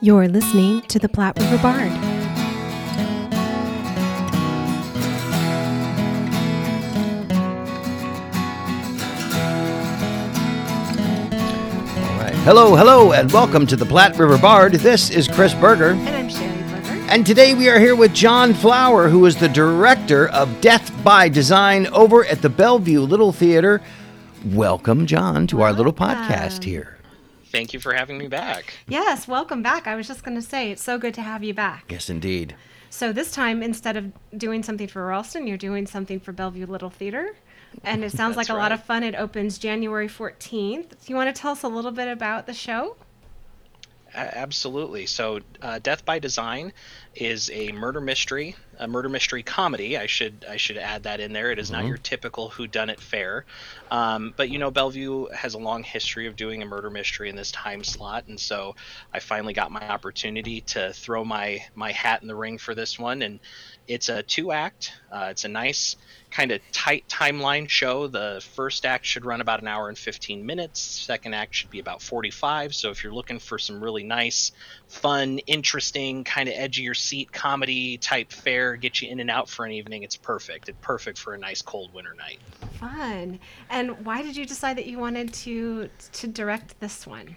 You're 0.00 0.28
listening 0.28 0.80
to 0.82 0.98
the 0.98 1.08
Platte 1.08 1.38
River 1.38 1.58
Bard. 1.58 1.92
All 10.80 12.18
right. 12.18 12.34
Hello, 12.44 12.74
hello, 12.74 13.12
and 13.12 13.30
welcome 13.32 13.66
to 13.66 13.76
the 13.76 13.84
Platte 13.84 14.18
River 14.18 14.38
Bard. 14.38 14.72
This 14.74 15.10
is 15.10 15.28
Chris 15.28 15.52
Berger, 15.54 15.90
And 15.90 16.08
I'm 16.08 16.28
Sherry 16.28 16.62
Berger. 16.70 17.06
and 17.10 17.26
today 17.26 17.54
we 17.54 17.68
are 17.68 17.78
here 17.78 17.94
with 17.94 18.14
John 18.14 18.54
Flower, 18.54 19.08
who 19.08 19.26
is 19.26 19.36
the 19.36 19.48
director 19.48 20.28
of 20.28 20.60
Death 20.60 20.90
by 21.04 21.28
Design 21.28 21.86
over 21.88 22.24
at 22.24 22.40
the 22.42 22.48
Bellevue 22.48 23.00
Little 23.02 23.32
Theater. 23.32 23.80
Welcome, 24.46 25.06
John, 25.06 25.46
to 25.48 25.60
our 25.62 25.72
little 25.72 25.92
podcast 25.92 26.64
here. 26.64 26.96
Thank 27.50 27.74
you 27.74 27.80
for 27.80 27.92
having 27.92 28.16
me 28.16 28.28
back. 28.28 28.74
Yes, 28.86 29.26
welcome 29.26 29.60
back. 29.62 29.86
I 29.88 29.96
was 29.96 30.06
just 30.06 30.22
going 30.22 30.36
to 30.36 30.42
say, 30.42 30.70
it's 30.70 30.82
so 30.82 30.98
good 30.98 31.14
to 31.14 31.22
have 31.22 31.42
you 31.42 31.52
back. 31.52 31.90
Yes, 31.90 32.08
indeed. 32.08 32.54
So 32.90 33.12
this 33.12 33.32
time, 33.32 33.62
instead 33.62 33.96
of 33.96 34.12
doing 34.36 34.62
something 34.62 34.86
for 34.86 35.06
Ralston, 35.06 35.46
you're 35.46 35.56
doing 35.56 35.86
something 35.86 36.20
for 36.20 36.32
Bellevue 36.32 36.66
Little 36.66 36.90
Theater. 36.90 37.34
And 37.82 38.04
it 38.04 38.12
sounds 38.12 38.36
like 38.38 38.46
a 38.46 38.52
That's 38.52 38.58
lot 38.58 38.72
of 38.72 38.84
fun. 38.84 39.02
It 39.02 39.14
opens 39.16 39.58
January 39.58 40.08
14th. 40.08 40.88
Do 40.90 40.96
you 41.06 41.16
want 41.16 41.34
to 41.34 41.40
tell 41.40 41.52
us 41.52 41.62
a 41.64 41.68
little 41.68 41.92
bit 41.92 42.08
about 42.08 42.46
the 42.46 42.54
show? 42.54 42.96
Absolutely. 44.14 45.06
So, 45.06 45.40
uh, 45.62 45.78
Death 45.80 46.04
by 46.04 46.18
Design 46.18 46.72
is 47.14 47.50
a 47.52 47.70
murder 47.72 48.00
mystery, 48.00 48.56
a 48.80 48.88
murder 48.88 49.10
mystery 49.10 49.42
comedy. 49.42 49.98
I 49.98 50.06
should 50.06 50.44
I 50.48 50.56
should 50.56 50.78
add 50.78 51.02
that 51.02 51.20
in 51.20 51.32
there. 51.32 51.52
It 51.52 51.58
is 51.58 51.70
not 51.70 51.84
your 51.84 51.98
typical 51.98 52.50
whodunit 52.50 52.98
fare, 52.98 53.44
um, 53.90 54.32
but 54.36 54.48
you 54.48 54.58
know 54.58 54.70
Bellevue 54.70 55.28
has 55.28 55.54
a 55.54 55.58
long 55.58 55.82
history 55.82 56.26
of 56.26 56.34
doing 56.34 56.62
a 56.62 56.66
murder 56.66 56.88
mystery 56.88 57.28
in 57.28 57.36
this 57.36 57.52
time 57.52 57.84
slot, 57.84 58.24
and 58.28 58.40
so 58.40 58.74
I 59.12 59.20
finally 59.20 59.52
got 59.52 59.70
my 59.70 59.86
opportunity 59.88 60.62
to 60.62 60.92
throw 60.94 61.24
my 61.24 61.62
my 61.74 61.92
hat 61.92 62.22
in 62.22 62.28
the 62.28 62.34
ring 62.34 62.56
for 62.56 62.74
this 62.74 62.98
one. 62.98 63.20
And 63.22 63.38
it's 63.90 64.08
a 64.08 64.22
two 64.22 64.52
act. 64.52 64.92
Uh, 65.10 65.28
it's 65.30 65.44
a 65.44 65.48
nice 65.48 65.96
kind 66.30 66.52
of 66.52 66.60
tight 66.70 67.04
timeline 67.08 67.68
show. 67.68 68.06
The 68.06 68.40
first 68.54 68.86
act 68.86 69.04
should 69.04 69.24
run 69.24 69.40
about 69.40 69.60
an 69.62 69.68
hour 69.68 69.88
and 69.88 69.98
15 69.98 70.46
minutes. 70.46 70.80
Second 70.80 71.34
act 71.34 71.56
should 71.56 71.70
be 71.70 71.80
about 71.80 72.00
45. 72.00 72.74
So 72.74 72.90
if 72.90 73.02
you're 73.02 73.12
looking 73.12 73.40
for 73.40 73.58
some 73.58 73.82
really 73.82 74.04
nice, 74.04 74.52
fun, 74.86 75.38
interesting, 75.40 76.22
kind 76.22 76.48
of 76.48 76.54
edge 76.56 76.78
of 76.78 76.84
your 76.84 76.94
seat 76.94 77.32
comedy 77.32 77.98
type 77.98 78.30
fare, 78.30 78.69
get 78.76 79.00
you 79.02 79.08
in 79.10 79.20
and 79.20 79.30
out 79.30 79.48
for 79.48 79.64
an 79.64 79.72
evening, 79.72 80.02
it's 80.02 80.16
perfect. 80.16 80.68
It's 80.68 80.78
perfect 80.80 81.18
for 81.18 81.34
a 81.34 81.38
nice 81.38 81.62
cold 81.62 81.92
winter 81.94 82.14
night. 82.14 82.38
Fun. 82.78 83.38
And 83.68 84.04
why 84.04 84.22
did 84.22 84.36
you 84.36 84.46
decide 84.46 84.76
that 84.78 84.86
you 84.86 84.98
wanted 84.98 85.32
to 85.34 85.88
to 86.12 86.26
direct 86.26 86.78
this 86.80 87.06
one? 87.06 87.36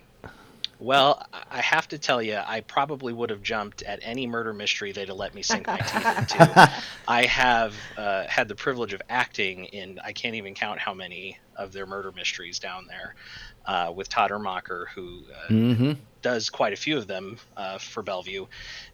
Well, 0.79 1.25
I- 1.31 1.43
I 1.51 1.61
have 1.61 1.87
to 1.89 1.97
tell 1.99 2.21
you, 2.21 2.39
I 2.45 2.59
probably 2.61 3.13
would 3.13 3.29
have 3.29 3.41
jumped 3.41 3.83
at 3.83 3.99
any 4.01 4.27
murder 4.27 4.53
mystery 4.53 4.91
they'd 4.91 5.07
have 5.07 5.15
let 5.17 5.33
me 5.33 5.41
sink 5.41 5.67
my 5.67 5.77
teeth 5.77 6.17
into. 6.17 6.71
I 7.07 7.25
have 7.25 7.75
uh, 7.95 8.25
had 8.27 8.47
the 8.49 8.55
privilege 8.55 8.91
of 8.93 9.01
acting 9.09 9.65
in, 9.65 9.99
I 10.03 10.11
can't 10.11 10.35
even 10.35 10.55
count 10.55 10.79
how 10.79 10.93
many 10.93 11.37
of 11.55 11.71
their 11.71 11.85
murder 11.85 12.11
mysteries 12.11 12.59
down 12.59 12.87
there 12.87 13.15
uh, 13.65 13.93
with 13.95 14.09
Todd 14.09 14.31
Ermacher, 14.31 14.87
who 14.95 15.21
uh, 15.31 15.47
Mm-hmm. 15.53 15.91
Does 16.23 16.49
quite 16.49 16.73
a 16.73 16.77
few 16.77 16.97
of 16.97 17.05
them 17.05 17.37
uh, 17.55 17.77
for 17.77 18.01
Bellevue. 18.01 18.47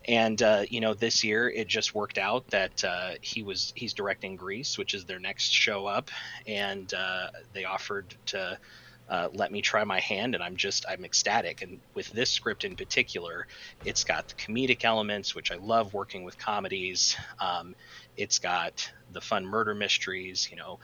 And, 0.05 0.41
uh, 0.41 0.65
you 0.69 0.81
know, 0.81 0.93
this 0.93 1.23
year 1.23 1.49
it 1.49 1.67
just 1.67 1.95
worked 1.95 2.17
out 2.17 2.49
that 2.49 2.83
uh, 2.83 3.11
he 3.21 3.43
was, 3.43 3.71
he's 3.75 3.93
directing 3.93 4.35
Grease, 4.35 4.77
which 4.77 4.93
is 4.93 5.05
their 5.05 5.19
next 5.19 5.51
show 5.51 5.85
up. 5.85 6.11
And 6.45 6.93
uh, 6.93 7.27
they 7.53 7.63
offered 7.63 8.13
to, 8.27 8.59
uh, 9.07 9.29
let 9.33 9.51
me 9.51 9.59
try 9.59 9.83
my 9.83 9.99
hand 9.99 10.35
and 10.35 10.43
i'm 10.43 10.55
just 10.55 10.85
i'm 10.87 11.03
ecstatic 11.03 11.63
and 11.63 11.79
with 11.95 12.07
this 12.11 12.29
script 12.29 12.63
in 12.63 12.75
particular 12.75 13.47
it's 13.83 14.03
got 14.03 14.27
the 14.27 14.35
comedic 14.35 14.85
elements 14.85 15.33
which 15.33 15.51
i 15.51 15.55
love 15.55 15.95
working 15.95 16.23
with 16.23 16.37
comedies 16.37 17.17
um, 17.39 17.73
it's 18.17 18.37
got 18.37 18.91
the 19.11 19.19
fun 19.19 19.43
murder 19.43 19.73
mysteries 19.73 20.47
you 20.51 20.57
know 20.57 20.77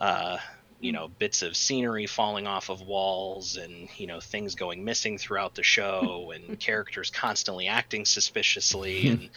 uh, 0.00 0.38
you 0.80 0.92
know 0.92 1.08
bits 1.18 1.42
of 1.42 1.56
scenery 1.56 2.06
falling 2.06 2.46
off 2.46 2.70
of 2.70 2.80
walls 2.80 3.56
and 3.56 3.88
you 3.96 4.06
know 4.06 4.18
things 4.20 4.54
going 4.54 4.82
missing 4.84 5.18
throughout 5.18 5.54
the 5.54 5.62
show 5.62 6.32
and 6.34 6.58
characters 6.58 7.10
constantly 7.10 7.68
acting 7.68 8.04
suspiciously 8.04 9.08
and 9.10 9.30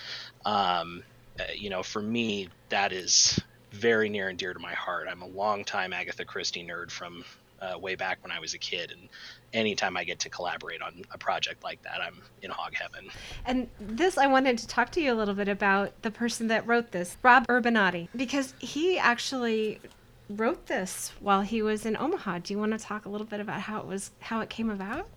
um, 0.46 1.04
uh, 1.40 1.44
you 1.56 1.70
know 1.70 1.84
for 1.84 2.02
me 2.02 2.50
that 2.70 2.92
is 2.92 3.40
very 3.72 4.08
near 4.10 4.30
and 4.30 4.38
dear 4.40 4.54
to 4.54 4.60
my 4.60 4.74
heart 4.74 5.08
i'm 5.10 5.22
a 5.22 5.28
longtime 5.28 5.94
agatha 5.94 6.26
christie 6.26 6.66
nerd 6.66 6.90
from 6.90 7.24
uh, 7.64 7.78
way 7.78 7.96
back 7.96 8.20
when 8.22 8.32
I 8.32 8.40
was 8.40 8.54
a 8.54 8.58
kid, 8.58 8.92
and 8.92 9.08
anytime 9.54 9.96
I 9.96 10.04
get 10.04 10.20
to 10.20 10.30
collaborate 10.30 10.82
on 10.82 11.02
a 11.12 11.18
project 11.18 11.64
like 11.64 11.82
that, 11.84 12.02
I'm 12.02 12.22
in 12.42 12.52
hog 12.52 12.74
heaven. 12.74 13.10
And 13.46 13.70
this, 13.80 14.18
I 14.18 14.28
wanted 14.28 14.58
to 14.58 14.68
talk 14.68 14.92
to 14.92 15.02
you 15.02 15.14
a 15.14 15.16
little 15.16 15.34
bit 15.34 15.48
about 15.48 16.02
the 16.02 16.12
person 16.12 16.48
that 16.48 16.68
wrote 16.68 16.92
this, 16.92 17.18
Rob 17.24 17.48
Urbanati, 17.48 18.10
because 18.16 18.54
he 18.60 19.00
actually 19.00 19.80
wrote 20.30 20.68
this 20.68 21.12
while 21.20 21.42
he 21.42 21.62
was 21.62 21.86
in 21.86 21.98
Omaha. 21.98 22.40
Do 22.40 22.54
you 22.54 22.60
want 22.60 22.72
to 22.72 22.78
talk 22.78 23.06
a 23.06 23.10
little 23.10 23.28
bit 23.28 23.40
about 23.40 23.62
how 23.62 23.80
it 23.80 23.88
was, 23.88 24.12
how 24.20 24.42
it 24.42 24.50
came 24.50 24.70
about? 24.70 25.08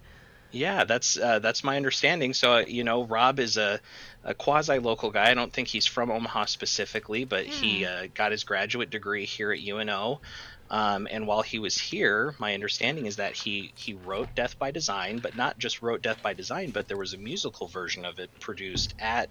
Yeah, 0.53 0.85
that's 0.85 1.19
uh, 1.19 1.41
that's 1.41 1.65
my 1.65 1.77
understanding. 1.77 2.33
So 2.33 2.55
uh, 2.55 2.65
you 2.67 2.85
know, 2.85 3.05
Rob 3.05 3.41
is 3.41 3.57
a, 3.57 3.81
a 4.25 4.35
quasi 4.35 4.79
local 4.79 5.11
guy. 5.11 5.31
I 5.31 5.35
don't 5.35 5.53
think 5.53 5.69
he's 5.69 5.87
from 5.87 6.11
Omaha 6.11 6.47
specifically, 6.47 7.25
but 7.25 7.47
he 7.47 7.85
uh, 7.85 8.07
got 8.15 8.33
his 8.33 8.45
graduate 8.45 8.91
degree 8.91 9.27
here 9.27 9.53
at 9.53 9.61
UNO. 9.61 10.21
Um, 10.69 11.07
and 11.11 11.27
while 11.27 11.43
he 11.43 11.59
was 11.59 11.79
here, 11.79 12.35
my 12.39 12.55
understanding 12.55 13.07
is 13.07 13.17
that 13.17 13.35
he 13.35 13.73
he 13.75 13.95
wrote 13.95 14.35
Death 14.35 14.59
by 14.59 14.71
Design, 14.71 15.19
but 15.19 15.37
not 15.37 15.59
just 15.59 15.83
wrote 15.83 16.03
Death 16.03 16.23
by 16.23 16.33
Design, 16.33 16.71
but 16.71 16.89
there 16.89 16.97
was 16.97 17.13
a 17.13 17.19
musical 17.19 17.69
version 17.69 18.05
of 18.05 18.19
it 18.19 18.31
produced 18.41 18.95
at 18.99 19.29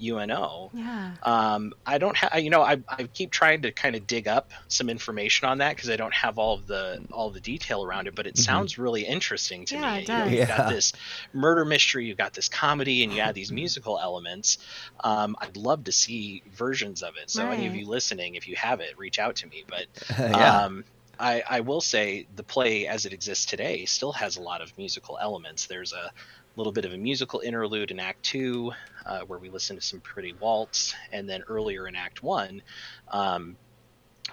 UNO. 0.00 0.70
Yeah. 0.74 1.12
Um, 1.22 1.72
I 1.86 1.98
don't 1.98 2.16
have, 2.16 2.38
you 2.42 2.50
know, 2.50 2.62
I, 2.62 2.78
I 2.88 3.04
keep 3.04 3.30
trying 3.30 3.62
to 3.62 3.72
kind 3.72 3.94
of 3.96 4.06
dig 4.06 4.28
up 4.28 4.50
some 4.68 4.88
information 4.90 5.48
on 5.48 5.58
that 5.58 5.76
because 5.76 5.90
I 5.90 5.96
don't 5.96 6.14
have 6.14 6.38
all 6.38 6.54
of 6.54 6.66
the 6.66 7.04
all 7.12 7.28
of 7.28 7.34
the 7.34 7.40
detail 7.40 7.84
around 7.84 8.06
it, 8.06 8.14
but 8.14 8.26
it 8.26 8.36
sounds 8.36 8.78
really 8.78 9.02
interesting 9.04 9.64
to 9.66 9.74
Yeah, 9.74 9.94
me. 9.94 10.02
it 10.02 10.08
know, 10.08 10.24
does. 10.24 10.32
you've 10.32 10.48
got 10.48 10.58
Yeah. 10.58 10.70
this 10.70 10.92
murder 11.32 11.64
mystery, 11.64 12.06
you've 12.06 12.18
got 12.18 12.34
this 12.34 12.48
comedy, 12.48 13.04
and 13.04 13.12
you 13.12 13.20
add 13.20 13.34
these 13.34 13.52
musical 13.52 13.98
elements. 13.98 14.58
Um, 15.02 15.36
I'd 15.40 15.56
love 15.56 15.84
to 15.84 15.92
see 15.92 16.42
versions 16.52 17.02
of 17.02 17.14
it. 17.22 17.30
So 17.30 17.50
any 17.50 17.66
of 17.66 17.74
you 17.74 17.86
listening, 17.86 18.34
if 18.34 18.48
you 18.48 18.56
have 18.56 18.80
it, 18.80 18.98
reach 18.98 19.18
out 19.18 19.36
to 19.36 19.46
me. 19.46 19.64
But 19.68 19.86
yeah. 20.18 20.64
um, 20.64 20.84
I, 21.18 21.42
I 21.48 21.60
will 21.60 21.80
say 21.80 22.26
the 22.34 22.42
play 22.42 22.88
as 22.88 23.06
it 23.06 23.12
exists 23.12 23.46
today 23.46 23.84
still 23.84 24.12
has 24.12 24.36
a 24.36 24.42
lot 24.42 24.60
of 24.62 24.76
musical 24.76 25.16
elements. 25.20 25.66
There's 25.66 25.92
a 25.92 26.10
little 26.56 26.72
bit 26.72 26.84
of 26.84 26.92
a 26.92 26.96
musical 26.96 27.40
interlude 27.40 27.90
in 27.90 27.98
Act 27.98 28.22
Two, 28.22 28.72
uh, 29.06 29.20
where 29.20 29.38
we 29.38 29.48
listen 29.48 29.76
to 29.76 29.82
some 29.82 30.00
pretty 30.00 30.34
waltz, 30.38 30.94
and 31.12 31.28
then 31.28 31.42
earlier 31.48 31.86
in 31.88 31.96
Act 31.96 32.22
One, 32.22 32.62
um, 33.08 33.56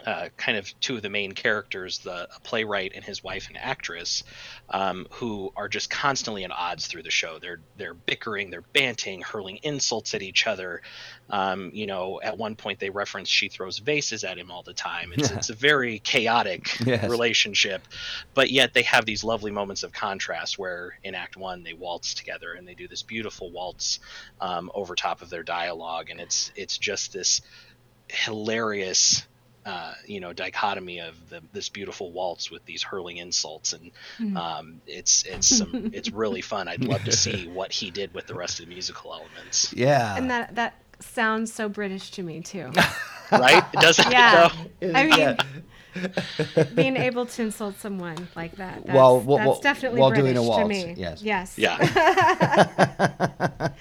uh, 0.06 0.30
kind 0.38 0.58
of 0.58 0.74
two 0.80 0.96
of 0.96 1.02
the 1.02 1.10
main 1.10 1.32
characters, 1.34 2.00
the 2.00 2.28
a 2.36 2.40
playwright 2.44 2.92
and 2.96 3.04
his 3.04 3.24
wife, 3.24 3.50
an 3.50 3.58
actress, 3.58 4.24
um, 4.70 5.06
who 5.12 5.52
are 5.56 5.68
just 5.68 5.90
constantly 5.90 6.44
at 6.44 6.52
odds 6.52 6.88
through 6.88 7.04
the 7.04 7.12
show. 7.12 7.40
They're 7.40 7.60
they're 7.78 7.94
bickering, 7.94 8.50
they're 8.50 8.64
banting, 8.74 9.22
hurling 9.22 9.60
insults 9.64 10.14
at 10.14 10.22
each 10.22 10.48
other. 10.48 10.82
Um, 11.30 11.72
you 11.74 11.88
know, 11.88 12.20
at 12.22 12.38
one 12.38 12.56
point 12.56 12.80
they 12.80 12.90
reference 12.90 13.30
she 13.30 13.50
throws 13.50 13.78
vases 13.80 14.24
at 14.24 14.38
him 14.38 14.52
all 14.52 14.64
the 14.64 14.74
time. 14.74 15.12
It's 15.16 15.32
it's 15.38 15.50
a 15.50 15.56
very 15.56 16.00
chaotic 16.00 16.80
Yes. 16.86 17.10
relationship, 17.10 17.88
but 18.34 18.50
yet 18.52 18.74
they 18.74 18.82
have 18.84 19.06
these 19.06 19.24
lovely 19.24 19.52
moments 19.52 19.84
of 19.84 19.94
contrast 19.94 20.58
where 20.60 20.98
in 21.04 21.16
Act 21.16 21.38
One 21.38 21.64
they 21.64 21.74
waltz 21.74 22.14
together 22.14 22.54
and 22.54 22.68
they 22.68 22.74
do 22.76 22.88
this 22.88 23.04
beautiful 23.04 23.52
waltz 23.52 24.00
um, 24.40 24.72
over 24.74 24.96
top 24.96 25.22
of 25.22 25.30
their 25.30 25.44
dialogue, 25.44 26.10
and 26.10 26.20
it's 26.20 26.52
it's 26.56 26.78
just 26.78 27.14
this 27.14 27.42
hilarious 28.10 29.26
uh, 29.66 29.94
you 30.06 30.20
know 30.20 30.34
dichotomy 30.34 31.00
of 31.00 31.16
the, 31.30 31.42
this 31.54 31.70
beautiful 31.70 32.12
waltz 32.12 32.50
with 32.50 32.66
these 32.66 32.82
hurling 32.84 33.18
insults 33.18 33.74
and 33.74 33.92
Hmm. 34.18 34.38
um, 34.38 34.82
it's 34.88 35.24
it's 35.24 35.48
some 35.58 35.92
it's 35.94 36.12
really 36.12 36.42
fun 36.42 36.68
i'd 36.68 36.84
love 36.84 37.04
to 37.04 37.12
see 37.12 37.48
what 37.48 37.72
he 37.72 37.92
did 37.92 38.14
with 38.14 38.26
the 38.28 38.34
rest 38.36 38.60
of 38.60 38.66
the 38.66 38.74
musical 38.74 39.14
elements 39.14 39.74
yeah. 39.74 40.16
And 40.18 40.30
that 40.32 40.56
that 40.56 40.74
sounds 41.00 41.52
so 41.54 41.68
British 41.70 42.12
to 42.12 42.24
me 42.24 42.42
too. 42.42 42.72
right 43.32 43.64
it 43.74 43.80
doesn't 43.80 44.12
Yeah. 44.12 44.50
though? 44.82 44.90
I 44.96 45.04
mean, 45.06 45.20
Yeah. 45.20 45.36
being 46.76 46.98
able 46.98 47.26
to 47.26 47.42
insult 47.44 47.80
someone 47.80 48.28
like 48.36 48.56
that. 48.58 48.86
That's, 48.86 48.96
While- 48.96 49.20
while- 49.22 49.38
that's 49.38 49.60
definitely 49.60 50.00
while 50.02 50.10
British 50.10 50.34
doing 50.36 50.50
a 50.50 50.58
to 50.64 50.68
me. 50.68 50.94
yes. 50.98 51.22
Yes. 51.22 51.58
yeah 51.58 51.78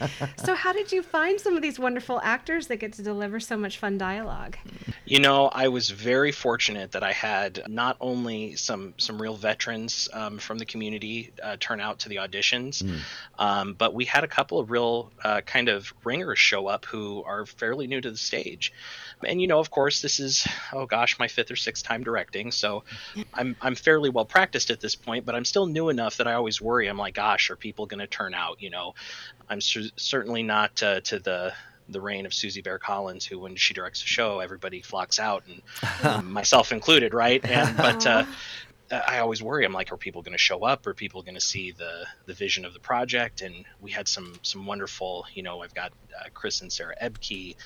So 0.45 0.55
how 0.55 0.73
did 0.73 0.91
you 0.93 1.03
find 1.03 1.39
some 1.41 1.57
of 1.57 1.63
these 1.63 1.79
wonderful 1.79 2.21
actors 2.23 2.67
that 2.69 2.77
get 2.77 2.95
to 2.95 3.03
deliver 3.03 3.41
so 3.41 3.57
much 3.57 3.79
fun 3.79 3.99
dialogue? 3.99 4.57
You 5.05 5.21
know, 5.21 5.49
I 5.53 5.69
was 5.69 5.91
very 5.91 6.33
fortunate 6.33 6.93
that 6.93 7.03
I 7.03 7.13
had 7.13 7.63
not 7.69 7.97
only 8.01 8.57
some 8.57 8.95
some 8.97 9.21
real 9.21 9.37
veterans 9.37 10.09
um, 10.13 10.39
from 10.39 10.59
the 10.59 10.65
community 10.65 11.33
uh, 11.43 11.57
turn 11.61 11.81
out 11.81 12.01
to 12.01 12.09
the 12.09 12.17
auditions, 12.17 12.83
um, 13.39 13.75
but 13.75 13.95
we 13.95 14.05
had 14.05 14.25
a 14.25 14.29
couple 14.29 14.59
of 14.59 14.71
real 14.71 15.11
uh, 15.23 15.41
kind 15.43 15.69
of 15.69 15.93
ringers 16.05 16.39
show 16.39 16.67
up 16.67 16.85
who 16.87 17.23
are 17.25 17.45
fairly 17.47 17.87
new 17.87 18.01
to 18.01 18.11
the 18.11 18.17
stage. 18.17 18.73
And 19.25 19.41
you 19.41 19.47
know, 19.49 19.59
of 19.59 19.71
course, 19.71 20.01
this 20.01 20.19
is 20.21 20.47
oh 20.73 20.87
gosh, 20.87 21.19
my 21.19 21.29
fifth 21.29 21.51
or 21.51 21.57
sixth 21.57 21.85
time 21.85 22.00
directing, 22.05 22.53
so 22.53 22.85
I'm 23.35 23.57
I'm 23.61 23.75
fairly 23.75 24.11
well 24.11 24.25
practiced 24.25 24.71
at 24.71 24.81
this 24.81 24.97
point, 24.97 25.27
but 25.27 25.35
I'm 25.35 25.45
still 25.45 25.67
new 25.67 25.89
enough 25.89 26.19
that 26.19 26.27
I 26.29 26.35
always 26.35 26.61
worry. 26.61 26.89
I'm 26.89 26.99
like, 26.99 27.15
gosh, 27.15 27.51
are 27.51 27.57
people 27.57 27.87
going 27.87 28.01
to 28.01 28.07
turn 28.07 28.35
out? 28.35 28.61
You 28.61 28.71
know, 28.71 28.95
I'm 29.49 29.61
cer- 29.61 29.91
certainly 29.97 30.43
not 30.43 30.83
uh, 30.83 31.01
to 31.03 31.19
the 31.19 31.53
the 31.89 32.01
reign 32.01 32.27
of 32.27 32.35
Susie 32.35 32.63
Baer 32.63 32.79
Collins, 32.79 33.27
who 33.27 33.41
when 33.41 33.57
she 33.57 33.75
directs 33.75 34.03
a 34.03 34.07
show, 34.07 34.41
everybody 34.41 34.83
flocks 34.83 35.19
out, 35.19 35.45
and 35.47 35.63
um, 36.05 36.33
myself 36.33 36.73
included, 36.73 37.15
right? 37.15 37.45
And 37.45 37.77
but 37.77 38.07
uh, 38.07 38.25
I 38.91 39.19
always 39.19 39.43
worry. 39.43 39.65
I'm 39.65 39.73
like, 39.73 39.93
are 39.93 39.97
people 39.97 40.23
going 40.23 40.33
to 40.33 40.39
show 40.39 40.61
up? 40.65 40.87
Are 40.87 40.95
people 40.95 41.23
going 41.23 41.35
to 41.35 41.41
see 41.41 41.73
the 41.73 42.07
the 42.27 42.35
vision 42.35 42.65
of 42.65 42.75
the 42.75 42.81
project? 42.81 43.41
And 43.43 43.65
we 43.81 43.91
had 43.93 44.09
some 44.09 44.41
some 44.43 44.67
wonderful, 44.67 45.27
you 45.35 45.43
know, 45.43 45.63
I've 45.63 45.75
got 45.75 45.93
uh, 46.19 46.29
Chris 46.35 46.61
and 46.61 46.73
Sarah 46.73 46.95
Ebke, 47.03 47.57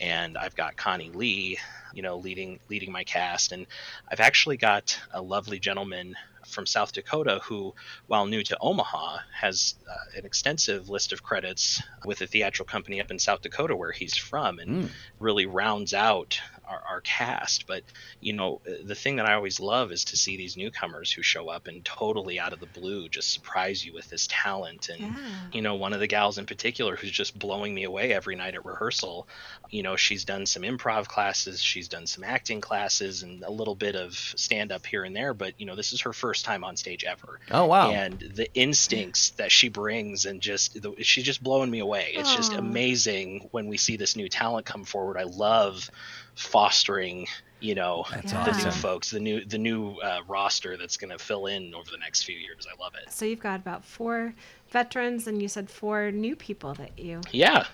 and 0.00 0.36
I've 0.36 0.56
got 0.56 0.76
Connie 0.76 1.10
Lee, 1.10 1.58
you 1.92 2.02
know, 2.02 2.16
leading 2.16 2.60
leading 2.68 2.92
my 2.92 3.04
cast, 3.04 3.52
and 3.52 3.66
I've 4.10 4.20
actually 4.20 4.56
got 4.56 4.98
a 5.12 5.22
lovely 5.22 5.58
gentleman 5.58 6.14
from 6.46 6.66
South 6.66 6.92
Dakota 6.92 7.40
who, 7.44 7.74
while 8.06 8.26
new 8.26 8.42
to 8.42 8.56
Omaha, 8.60 9.18
has 9.34 9.74
uh, 9.88 10.18
an 10.18 10.24
extensive 10.24 10.88
list 10.88 11.12
of 11.12 11.22
credits 11.22 11.82
with 12.04 12.20
a 12.22 12.26
theatrical 12.26 12.70
company 12.70 13.00
up 13.00 13.10
in 13.10 13.18
South 13.18 13.42
Dakota 13.42 13.76
where 13.76 13.92
he's 13.92 14.16
from, 14.16 14.58
and 14.58 14.84
mm. 14.84 14.90
really 15.18 15.46
rounds 15.46 15.94
out 15.94 16.40
our, 16.68 16.82
our, 16.88 17.00
cast. 17.00 17.66
But 17.66 17.82
you 18.20 18.32
know, 18.32 18.60
the 18.84 18.94
thing 18.94 19.16
that 19.16 19.26
I 19.26 19.34
always 19.34 19.60
love 19.60 19.92
is 19.92 20.04
to 20.06 20.16
see 20.16 20.36
these 20.36 20.56
newcomers 20.56 21.10
who 21.10 21.22
show 21.22 21.48
up 21.48 21.66
and 21.66 21.84
totally 21.84 22.38
out 22.38 22.52
of 22.52 22.60
the 22.60 22.66
blue 22.66 23.08
just 23.08 23.32
surprise 23.32 23.84
you 23.84 23.92
with 23.92 24.08
this 24.10 24.26
talent. 24.30 24.88
And 24.88 25.00
yeah. 25.00 25.16
you 25.52 25.62
know, 25.62 25.74
one 25.76 25.92
of 25.92 26.00
the 26.00 26.06
gals 26.06 26.38
in 26.38 26.46
particular 26.46 26.96
who's 26.96 27.10
just 27.10 27.38
blowing 27.38 27.74
me 27.74 27.84
away 27.84 28.12
every 28.12 28.36
night 28.36 28.54
at 28.54 28.64
rehearsal. 28.64 29.28
You 29.70 29.82
know, 29.82 29.96
she's 29.96 30.24
done 30.24 30.46
some 30.46 30.62
improv 30.62 31.08
classes, 31.08 31.60
she's 31.62 31.88
done 31.88 32.06
some 32.06 32.24
acting 32.24 32.60
classes, 32.60 33.22
and 33.22 33.42
a 33.44 33.50
little 33.50 33.74
bit 33.74 33.96
of 33.96 34.14
stand 34.14 34.72
up 34.72 34.86
here 34.86 35.04
and 35.04 35.14
there. 35.14 35.34
But 35.34 35.54
you 35.58 35.66
know, 35.66 35.74
this 35.74 35.92
is 35.92 36.02
her 36.02 36.12
first 36.12 36.44
time 36.44 36.64
on 36.64 36.76
stage 36.76 37.04
ever. 37.04 37.40
Oh 37.50 37.66
wow! 37.66 37.90
And 37.90 38.18
the 38.18 38.52
instincts 38.54 39.30
that 39.30 39.52
she 39.52 39.68
brings, 39.68 40.24
and 40.24 40.40
just 40.40 40.80
the, 40.80 40.94
she's 41.02 41.24
just 41.24 41.42
blowing 41.42 41.70
me 41.70 41.80
away. 41.80 42.12
It's 42.14 42.30
Aww. 42.30 42.36
just 42.36 42.52
amazing 42.52 43.48
when 43.50 43.68
we 43.68 43.76
see 43.76 43.96
this 43.96 44.16
new 44.16 44.28
talent 44.28 44.66
come 44.66 44.84
forward. 44.84 45.16
I 45.16 45.24
love 45.24 45.90
fostering 46.38 47.26
you 47.60 47.74
know 47.74 48.04
that's 48.10 48.32
the 48.32 48.38
awesome. 48.38 48.64
new 48.64 48.70
folks 48.70 49.10
the 49.10 49.20
new 49.20 49.44
the 49.44 49.58
new 49.58 49.96
uh, 49.96 50.20
roster 50.28 50.76
that's 50.76 50.96
going 50.96 51.10
to 51.10 51.18
fill 51.18 51.46
in 51.46 51.74
over 51.74 51.90
the 51.90 51.98
next 51.98 52.22
few 52.22 52.36
years. 52.36 52.66
I 52.70 52.80
love 52.80 52.94
it. 52.94 53.10
So 53.12 53.24
you've 53.24 53.40
got 53.40 53.60
about 53.60 53.84
four 53.84 54.34
veterans 54.70 55.26
and 55.26 55.42
you 55.42 55.48
said 55.48 55.68
four 55.68 56.12
new 56.12 56.36
people 56.36 56.74
that 56.74 56.96
you 56.98 57.20
yeah. 57.32 57.66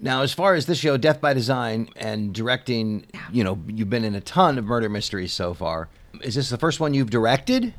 Now 0.00 0.22
as 0.22 0.32
far 0.32 0.54
as 0.54 0.66
this 0.66 0.78
show 0.78 0.96
death 0.96 1.20
by 1.20 1.34
design 1.34 1.90
and 1.96 2.32
directing 2.32 3.06
you 3.30 3.44
know 3.44 3.58
you've 3.68 3.90
been 3.90 4.04
in 4.04 4.14
a 4.14 4.20
ton 4.20 4.58
of 4.58 4.64
murder 4.64 4.88
mysteries 4.88 5.32
so 5.32 5.54
far. 5.54 5.88
Is 6.22 6.34
this 6.34 6.50
the 6.50 6.58
first 6.58 6.80
one 6.80 6.92
you've 6.92 7.10
directed 7.10 7.74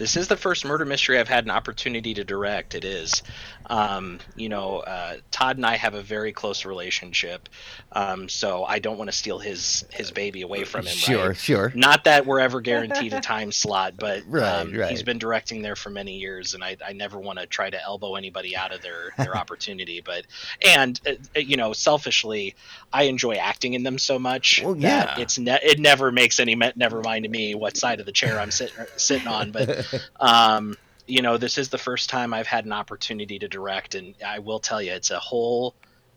this 0.00 0.16
is 0.16 0.28
the 0.28 0.36
first 0.36 0.64
murder 0.64 0.86
mystery 0.86 1.18
I've 1.18 1.28
had 1.28 1.44
an 1.44 1.50
opportunity 1.50 2.14
to 2.14 2.24
direct. 2.24 2.74
It 2.74 2.86
is. 2.86 3.22
Um, 3.66 4.18
you 4.34 4.48
know, 4.48 4.78
uh, 4.78 5.18
Todd 5.30 5.58
and 5.58 5.66
I 5.66 5.76
have 5.76 5.92
a 5.92 6.00
very 6.00 6.32
close 6.32 6.64
relationship, 6.64 7.50
um, 7.92 8.26
so 8.26 8.64
I 8.64 8.78
don't 8.78 8.96
want 8.96 9.10
to 9.10 9.16
steal 9.16 9.38
his 9.38 9.84
his 9.90 10.10
baby 10.10 10.40
away 10.40 10.64
from 10.64 10.86
him. 10.86 10.96
Sure, 10.96 11.28
right? 11.28 11.36
sure. 11.36 11.72
Not 11.74 12.04
that 12.04 12.24
we're 12.24 12.40
ever 12.40 12.62
guaranteed 12.62 13.12
a 13.12 13.20
time 13.20 13.52
slot, 13.52 13.94
but 13.98 14.22
right, 14.28 14.42
um, 14.42 14.72
right. 14.72 14.90
he's 14.90 15.02
been 15.02 15.18
directing 15.18 15.60
there 15.60 15.76
for 15.76 15.90
many 15.90 16.16
years, 16.16 16.54
and 16.54 16.64
I, 16.64 16.78
I 16.84 16.94
never 16.94 17.18
want 17.18 17.38
to 17.38 17.46
try 17.46 17.68
to 17.68 17.80
elbow 17.80 18.16
anybody 18.16 18.56
out 18.56 18.72
of 18.72 18.80
their 18.80 19.12
their 19.18 19.36
opportunity. 19.36 20.00
But 20.00 20.24
and 20.66 20.98
uh, 21.06 21.12
uh, 21.36 21.40
you 21.40 21.58
know, 21.58 21.74
selfishly, 21.74 22.54
I 22.90 23.02
enjoy 23.02 23.34
acting 23.34 23.74
in 23.74 23.82
them 23.82 23.98
so 23.98 24.18
much 24.18 24.62
well, 24.64 24.76
yeah. 24.76 25.04
that 25.04 25.18
it's 25.18 25.38
ne- 25.38 25.60
it 25.62 25.78
never 25.78 26.10
makes 26.10 26.40
any 26.40 26.56
me- 26.56 26.72
never 26.74 27.02
mind 27.02 27.24
to 27.24 27.28
me 27.28 27.54
what 27.54 27.76
side 27.76 28.00
of 28.00 28.06
the 28.06 28.12
chair 28.12 28.40
I'm 28.40 28.50
sitting 28.50 28.86
sitting 28.96 29.28
on, 29.28 29.50
but. 29.50 29.86
Um, 30.20 30.76
you 31.06 31.22
know, 31.22 31.36
this 31.36 31.58
is 31.58 31.68
the 31.70 31.78
first 31.78 32.08
time 32.08 32.32
I've 32.32 32.46
had 32.46 32.64
an 32.64 32.72
opportunity 32.72 33.38
to 33.40 33.48
direct, 33.48 33.94
and 33.96 34.14
I 34.24 34.38
will 34.38 34.60
tell 34.60 34.80
you, 34.80 34.92
it's 34.92 35.10
a 35.10 35.18
whole 35.18 35.74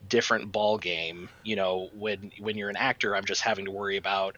different 0.08 0.52
ball 0.52 0.78
game. 0.78 1.30
You 1.44 1.56
know, 1.56 1.90
when 1.98 2.31
when 2.40 2.58
you're 2.58 2.70
an 2.70 2.78
actor, 2.78 3.16
I'm 3.16 3.25
just 3.25 3.42
having 3.42 3.66
to 3.66 3.72
worry 3.72 3.98
about 3.98 4.38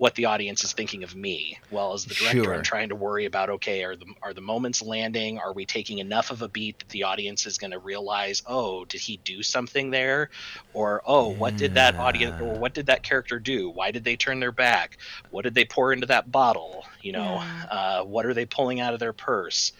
what 0.00 0.14
the 0.14 0.24
audience 0.24 0.64
is 0.64 0.72
thinking 0.72 1.04
of 1.04 1.14
me. 1.14 1.58
Well, 1.70 1.92
as 1.92 2.06
the 2.06 2.14
director, 2.14 2.44
sure. 2.44 2.54
I'm 2.54 2.62
trying 2.62 2.88
to 2.88 2.94
worry 2.94 3.26
about 3.26 3.50
okay, 3.50 3.84
are 3.84 3.96
the 3.96 4.06
are 4.22 4.32
the 4.32 4.40
moments 4.40 4.80
landing? 4.80 5.38
Are 5.38 5.52
we 5.52 5.66
taking 5.66 5.98
enough 5.98 6.30
of 6.30 6.40
a 6.40 6.48
beat 6.48 6.78
that 6.78 6.88
the 6.88 7.02
audience 7.02 7.44
is 7.44 7.58
going 7.58 7.72
to 7.72 7.78
realize, 7.78 8.42
oh, 8.46 8.86
did 8.86 9.02
he 9.02 9.18
do 9.18 9.42
something 9.42 9.90
there? 9.90 10.30
Or 10.72 11.02
oh, 11.04 11.28
what 11.28 11.58
did 11.58 11.74
that 11.74 11.96
audience 11.96 12.40
or 12.40 12.58
what 12.58 12.72
did 12.72 12.86
that 12.86 13.02
character 13.02 13.38
do? 13.38 13.68
Why 13.68 13.90
did 13.90 14.02
they 14.02 14.16
turn 14.16 14.40
their 14.40 14.52
back? 14.52 14.96
What 15.30 15.42
did 15.42 15.54
they 15.54 15.66
pour 15.66 15.92
into 15.92 16.06
that 16.06 16.32
bottle? 16.32 16.86
You 17.02 17.12
know, 17.12 17.34
yeah. 17.34 17.66
uh, 17.70 18.04
what 18.04 18.24
are 18.24 18.32
they 18.32 18.46
pulling 18.46 18.80
out 18.80 18.94
of 18.94 19.00
their 19.00 19.12
purse? 19.12 19.72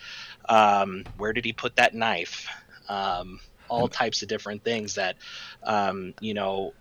Um, 0.51 1.05
where 1.17 1.33
did 1.33 1.47
he 1.47 1.55
put 1.55 1.77
that 1.77 1.95
knife? 1.95 2.47
Um, 2.91 3.41
all 3.71 3.89
types 3.89 4.21
of 4.21 4.29
different 4.29 4.65
things 4.65 4.97
that 4.97 5.17
um, 5.63 6.13
you 6.21 6.35
know 6.35 6.75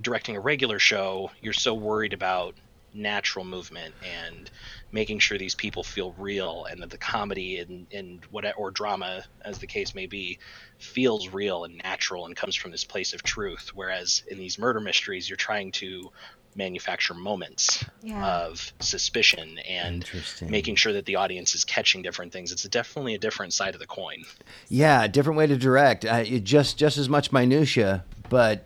directing 0.00 0.36
a 0.36 0.40
regular 0.40 0.78
show, 0.78 1.30
you're 1.40 1.52
so 1.52 1.74
worried 1.74 2.12
about 2.12 2.54
natural 2.94 3.44
movement 3.44 3.94
and 4.04 4.50
making 4.92 5.18
sure 5.18 5.36
these 5.36 5.54
people 5.54 5.82
feel 5.82 6.14
real 6.16 6.64
and 6.70 6.80
that 6.80 6.90
the 6.90 6.98
comedy 6.98 7.58
and, 7.58 7.86
and 7.92 8.24
what 8.30 8.44
or 8.56 8.70
drama 8.70 9.24
as 9.42 9.58
the 9.58 9.66
case 9.66 9.94
may 9.94 10.06
be 10.06 10.38
feels 10.78 11.28
real 11.28 11.64
and 11.64 11.80
natural 11.82 12.26
and 12.26 12.36
comes 12.36 12.54
from 12.54 12.70
this 12.70 12.84
place 12.84 13.12
of 13.12 13.22
truth. 13.22 13.72
Whereas 13.74 14.22
in 14.28 14.38
these 14.38 14.58
murder 14.58 14.80
mysteries 14.80 15.28
you're 15.28 15.36
trying 15.36 15.72
to 15.72 16.10
manufacture 16.56 17.14
moments 17.14 17.84
yeah. 18.00 18.24
of 18.24 18.72
suspicion 18.78 19.58
and 19.68 20.08
making 20.48 20.76
sure 20.76 20.92
that 20.92 21.04
the 21.04 21.16
audience 21.16 21.56
is 21.56 21.64
catching 21.64 22.00
different 22.00 22.32
things. 22.32 22.52
It's 22.52 22.62
definitely 22.62 23.14
a 23.14 23.18
different 23.18 23.52
side 23.52 23.74
of 23.74 23.80
the 23.80 23.88
coin. 23.88 24.24
Yeah 24.68 25.08
different 25.08 25.36
way 25.36 25.48
to 25.48 25.56
direct. 25.56 26.04
Uh, 26.04 26.22
just 26.24 26.78
just 26.78 26.96
as 26.96 27.08
much 27.08 27.32
minutia 27.32 28.04
but 28.28 28.64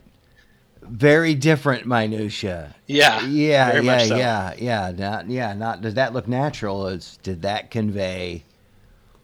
very 0.90 1.34
different 1.34 1.86
minutia. 1.86 2.74
Yeah. 2.86 3.24
Yeah, 3.26 3.80
yeah, 3.80 3.98
so. 4.06 4.16
yeah, 4.16 4.54
yeah. 4.58 4.92
Not, 4.96 5.28
yeah, 5.28 5.52
not 5.54 5.82
does 5.82 5.94
that 5.94 6.12
look 6.12 6.28
natural? 6.28 6.86
Is 6.88 7.18
did 7.22 7.42
that 7.42 7.70
convey 7.70 8.44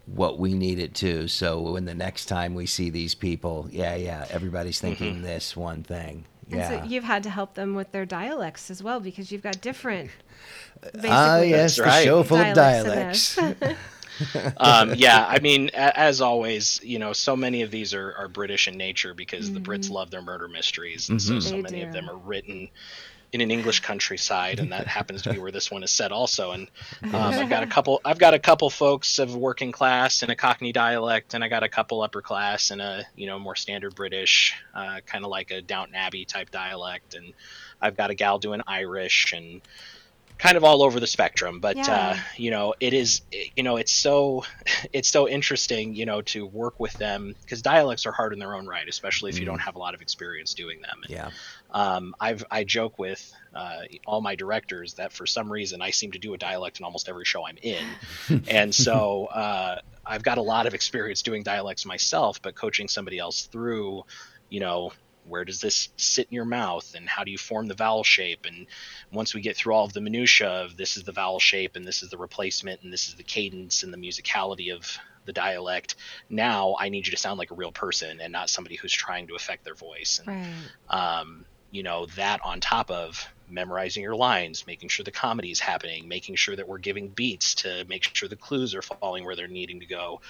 what 0.07 0.39
we 0.39 0.55
need 0.55 0.79
it 0.79 0.95
to? 0.97 1.29
So 1.29 1.61
when 1.61 1.85
the 1.85 1.95
next 1.95 2.27
time 2.27 2.55
we 2.55 2.67
see 2.67 2.91
these 2.91 3.15
people, 3.15 3.69
yeah, 3.71 3.95
yeah, 3.95 4.27
everybody's 4.31 4.81
thinking 4.81 5.15
mm-hmm. 5.15 5.25
this 5.25 5.57
one 5.57 5.83
thing. 5.83 6.25
Yeah. 6.49 6.73
And 6.73 6.85
so 6.85 6.91
you've 6.91 7.05
had 7.05 7.23
to 7.23 7.31
help 7.31 7.55
them 7.55 7.75
with 7.75 7.93
their 7.93 8.05
dialects 8.05 8.71
as 8.71 8.83
well 8.83 9.01
because 9.01 9.33
you've 9.33 9.43
got 9.43 9.61
different. 9.61 10.11
Ah, 11.09 11.41
yes, 11.41 11.77
the 11.77 12.03
show 12.03 12.23
full 12.23 12.37
dialects 12.37 13.39
of 13.39 13.61
dialects. 13.61 13.81
um, 14.57 14.95
yeah, 14.95 15.25
I 15.29 15.39
mean, 15.41 15.71
as 15.75 16.21
always, 16.21 16.81
you 16.83 16.99
know, 16.99 17.13
so 17.13 17.37
many 17.37 17.63
of 17.63 17.71
these 17.71 17.95
are, 17.95 18.15
are 18.17 18.29
British 18.29 18.69
in 18.69 18.77
nature 18.77 19.15
because 19.15 19.47
mm-hmm. 19.47 19.55
the 19.55 19.61
Brits 19.61 19.85
mm-hmm. 19.85 19.95
love 19.95 20.11
their 20.11 20.23
murder 20.23 20.49
mysteries, 20.49 21.09
and 21.09 21.19
mm-hmm. 21.19 21.41
so 21.41 21.49
so 21.49 21.57
they 21.57 21.63
many 21.63 21.81
do. 21.81 21.87
of 21.87 21.93
them 21.93 22.09
are 22.09 22.17
written 22.17 22.69
in 23.35 23.41
an 23.41 23.51
English 23.51 23.81
countryside, 23.81 24.61
and 24.61 24.71
that 24.71 24.87
happens 24.87 25.23
to 25.23 25.33
be 25.33 25.41
where 25.41 25.51
this 25.51 25.69
one 25.69 25.83
is 25.83 25.91
set 25.91 26.13
also. 26.13 26.53
And 26.53 26.69
um, 27.03 27.17
I've 27.17 27.51
got 27.51 27.65
a 27.65 27.67
couple, 27.67 28.01
I've 28.05 28.21
got 28.21 28.33
a 28.33 28.39
couple 28.39 28.71
folks 28.71 29.19
of 29.19 29.35
working 29.35 29.73
class 29.73 30.23
and 30.23 30.31
a 30.31 30.37
Cockney 30.37 30.71
dialect, 30.71 31.35
and 31.35 31.43
I 31.43 31.49
got 31.49 31.65
a 31.65 31.69
couple 31.69 32.01
upper 32.01 32.23
class 32.23 32.71
and 32.71 32.81
a 32.81 33.05
you 33.17 33.27
know 33.27 33.41
more 33.41 33.57
standard 33.57 33.97
British, 33.97 34.55
uh, 34.73 35.01
kind 35.05 35.25
of 35.25 35.33
like 35.33 35.51
a 35.51 35.61
Downton 35.61 35.97
Abbey 35.97 36.25
type 36.25 36.53
dialect, 36.53 37.15
and 37.15 37.33
I've 37.83 37.97
got 37.97 38.11
a 38.11 38.15
gal 38.15 38.39
doing 38.39 38.63
Irish 38.69 39.33
and 39.33 39.61
kind 40.39 40.57
of 40.57 40.65
all 40.65 40.83
over 40.83 41.01
the 41.01 41.07
spectrum 41.07 41.61
but 41.61 41.77
yeah. 41.77 41.91
uh, 41.91 42.17
you 42.37 42.51
know 42.51 42.75
it 42.81 42.93
is 42.93 43.23
you 43.57 43.63
know 43.63 43.77
it's 43.77 43.93
so 43.93 44.45
it's 44.93 45.09
so 45.09 45.29
interesting 45.29 45.95
you 45.95 46.07
know 46.07 46.23
to 46.23 46.45
work 46.47 46.79
with 46.81 46.93
them 46.95 47.35
because 47.43 47.63
dialects 47.63 48.07
are 48.07 48.13
hard 48.13 48.33
in 48.33 48.39
their 48.39 48.55
own 48.55 48.67
right 48.67 48.89
especially 48.89 49.31
if 49.31 49.37
mm. 49.37 49.41
you 49.41 49.47
don't 49.47 49.59
mm. 49.59 49.65
have 49.65 49.77
a 49.77 49.79
lot 49.79 49.95
of 49.95 50.03
experience 50.03 50.55
doing 50.55 50.81
them 50.83 51.01
and, 51.03 51.11
yeah 51.11 51.31
um, 51.75 52.15
I've 52.21 52.45
I 52.53 52.63
joke 52.63 53.01
with 53.01 53.35
uh, 53.53 53.81
all 54.07 54.21
my 54.21 54.37
directors 54.37 54.95
that 54.95 55.13
for 55.13 55.27
some 55.27 55.51
reason 55.51 55.83
I 55.83 55.91
seem 55.91 56.13
to 56.13 56.21
do 56.21 56.33
a 56.33 56.39
dialect 56.39 56.79
in 56.79 56.85
almost 56.85 57.09
every 57.09 57.25
show 57.25 57.45
I'm 57.45 57.59
in, 57.61 57.85
and 58.49 58.73
so 58.73 59.27
uh, 59.27 59.81
I've 60.07 60.23
got 60.23 60.39
a 60.39 60.43
lot 60.43 60.67
of 60.67 60.75
experience 60.75 61.23
doing 61.23 61.43
dialects 61.43 61.85
myself, 61.85 62.41
but 62.41 62.55
coaching 62.55 62.87
somebody 62.87 63.19
else 63.19 63.47
through, 63.47 64.05
you 64.49 64.61
know, 64.61 64.93
where 65.27 65.45
does 65.45 65.61
this 65.61 65.89
sit 65.97 66.29
in 66.31 66.35
your 66.35 66.45
mouth 66.45 66.95
and 66.97 67.09
how 67.09 67.25
do 67.25 67.31
you 67.31 67.39
form 67.39 67.67
the 67.67 67.75
vowel 67.75 68.05
shape? 68.05 68.47
And 68.47 68.67
once 69.13 69.35
we 69.35 69.41
get 69.41 69.57
through 69.57 69.75
all 69.75 69.85
of 69.85 69.93
the 69.93 70.01
minutia 70.01 70.49
of 70.49 70.77
this 70.77 70.97
is 70.97 71.05
the 71.05 71.13
vowel 71.13 71.41
shape 71.41 71.77
and 71.77 71.87
this 71.87 72.03
is 72.03 72.11
the 72.11 72.19
replacement 72.19 72.83
and 72.83 72.93
this 72.93 73.09
is 73.09 73.15
the 73.15 73.23
cadence 73.23 73.83
and 73.83 73.93
the 73.93 73.99
musicality 73.99 74.75
of 74.75 74.99
the 75.27 75.33
dialect 75.33 75.95
now 76.29 76.77
i 76.79 76.89
need 76.89 77.07
you 77.07 77.11
to 77.11 77.17
sound 77.17 77.39
like 77.39 77.51
a 77.51 77.55
real 77.55 77.73
person 77.73 78.21
and 78.21 78.33
not 78.33 78.51
somebody 78.51 78.77
who's 78.77 78.93
trying 78.93 79.27
to 79.27 79.35
affect 79.35 79.65
their 79.65 79.75
voice. 79.75 80.21
And 80.25 80.37
right. 80.91 81.21
um, 81.21 81.45
you 81.71 81.83
know 81.83 82.07
that 82.17 82.41
on 82.45 82.61
top 82.61 82.91
of 82.91 83.27
memorizing 83.49 84.03
your 84.03 84.15
lines 84.15 84.67
making 84.67 84.89
sure 84.89 85.05
the 85.05 85.11
comedy 85.11 85.51
is 85.51 85.61
happening 85.61 86.09
making 86.09 86.35
sure 86.35 86.57
that 86.57 86.67
we're 86.67 86.79
giving 86.79 87.09
beats 87.09 87.57
to 87.57 87.85
make 87.89 88.03
sure 88.15 88.27
the 88.29 88.37
clues 88.37 88.75
are 88.75 88.81
falling 88.81 89.25
where 89.25 89.37
they're 89.37 89.49
needing 89.49 89.81
to 89.81 89.87
go. 89.87 90.21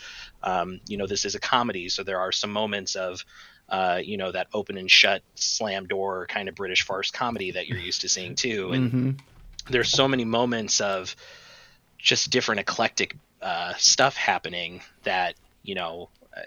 Um, 0.43 0.81
you 0.89 0.97
know 0.97 1.07
this 1.07 1.25
is 1.25 1.35
a 1.35 1.41
comedy 1.41 1.89
so 1.89 2.03
there 2.03 2.21
are 2.21 2.33
some 2.33 2.51
moments 2.51 2.95
of 2.95 3.25
uh, 3.69 4.01
you 4.03 4.17
know 4.17 4.31
that 4.33 4.49
open 4.53 4.77
and 4.77 4.91
shut 4.91 5.23
slam 5.35 5.87
door 5.87 6.27
kind 6.27 6.49
of 6.49 6.55
British 6.55 6.83
farce 6.85 7.11
comedy 7.11 7.53
that 7.53 7.67
you're 7.67 7.79
used 7.79 8.03
to 8.03 8.09
seeing 8.09 8.35
too, 8.35 8.73
and 8.73 8.93
mm-hmm. 8.93 9.11
there's 9.71 9.89
so 9.89 10.07
many 10.07 10.25
moments 10.25 10.81
of 10.81 11.15
just 11.99 12.31
different 12.31 12.61
eclectic 12.61 13.17
uh, 13.41 13.75
stuff 13.77 14.17
happening 14.17 14.83
that 15.05 15.35
you 15.63 15.75
know 15.75 16.09
uh, 16.37 16.41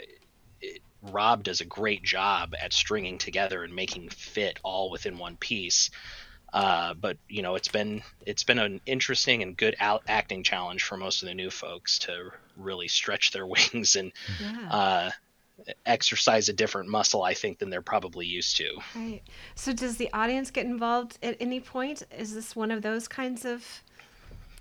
it, 0.61 0.81
Rob 1.01 1.43
does 1.43 1.61
a 1.61 1.65
great 1.65 2.03
job 2.03 2.53
at 2.59 2.73
stringing 2.73 3.17
together 3.17 3.63
and 3.63 3.75
making 3.75 4.09
fit 4.09 4.59
all 4.63 4.89
within 4.89 5.17
one 5.17 5.37
piece. 5.37 5.89
Uh, 6.53 6.93
but 6.93 7.17
you 7.27 7.41
know, 7.41 7.55
it's 7.55 7.67
been 7.67 8.01
it's 8.25 8.43
been 8.43 8.57
an 8.57 8.79
interesting 8.85 9.43
and 9.43 9.57
good 9.57 9.75
out- 9.79 10.03
acting 10.07 10.43
challenge 10.43 10.83
for 10.83 10.97
most 10.97 11.21
of 11.21 11.27
the 11.27 11.33
new 11.35 11.49
folks 11.49 11.99
to 11.99 12.31
really 12.55 12.87
stretch 12.87 13.31
their 13.31 13.45
wings 13.73 13.95
and 13.95 14.11
Yeah. 14.39 14.69
uh, 14.69 15.11
exercise 15.85 16.49
a 16.49 16.53
different 16.53 16.89
muscle, 16.89 17.23
I 17.23 17.33
think, 17.33 17.59
than 17.59 17.69
they're 17.69 17.81
probably 17.81 18.25
used 18.25 18.57
to. 18.57 18.77
Right. 18.95 19.21
So 19.55 19.73
does 19.73 19.97
the 19.97 20.11
audience 20.13 20.51
get 20.51 20.65
involved 20.65 21.17
at 21.23 21.37
any 21.39 21.59
point? 21.59 22.03
Is 22.17 22.33
this 22.33 22.55
one 22.55 22.71
of 22.71 22.81
those 22.81 23.07
kinds 23.07 23.45
of? 23.45 23.65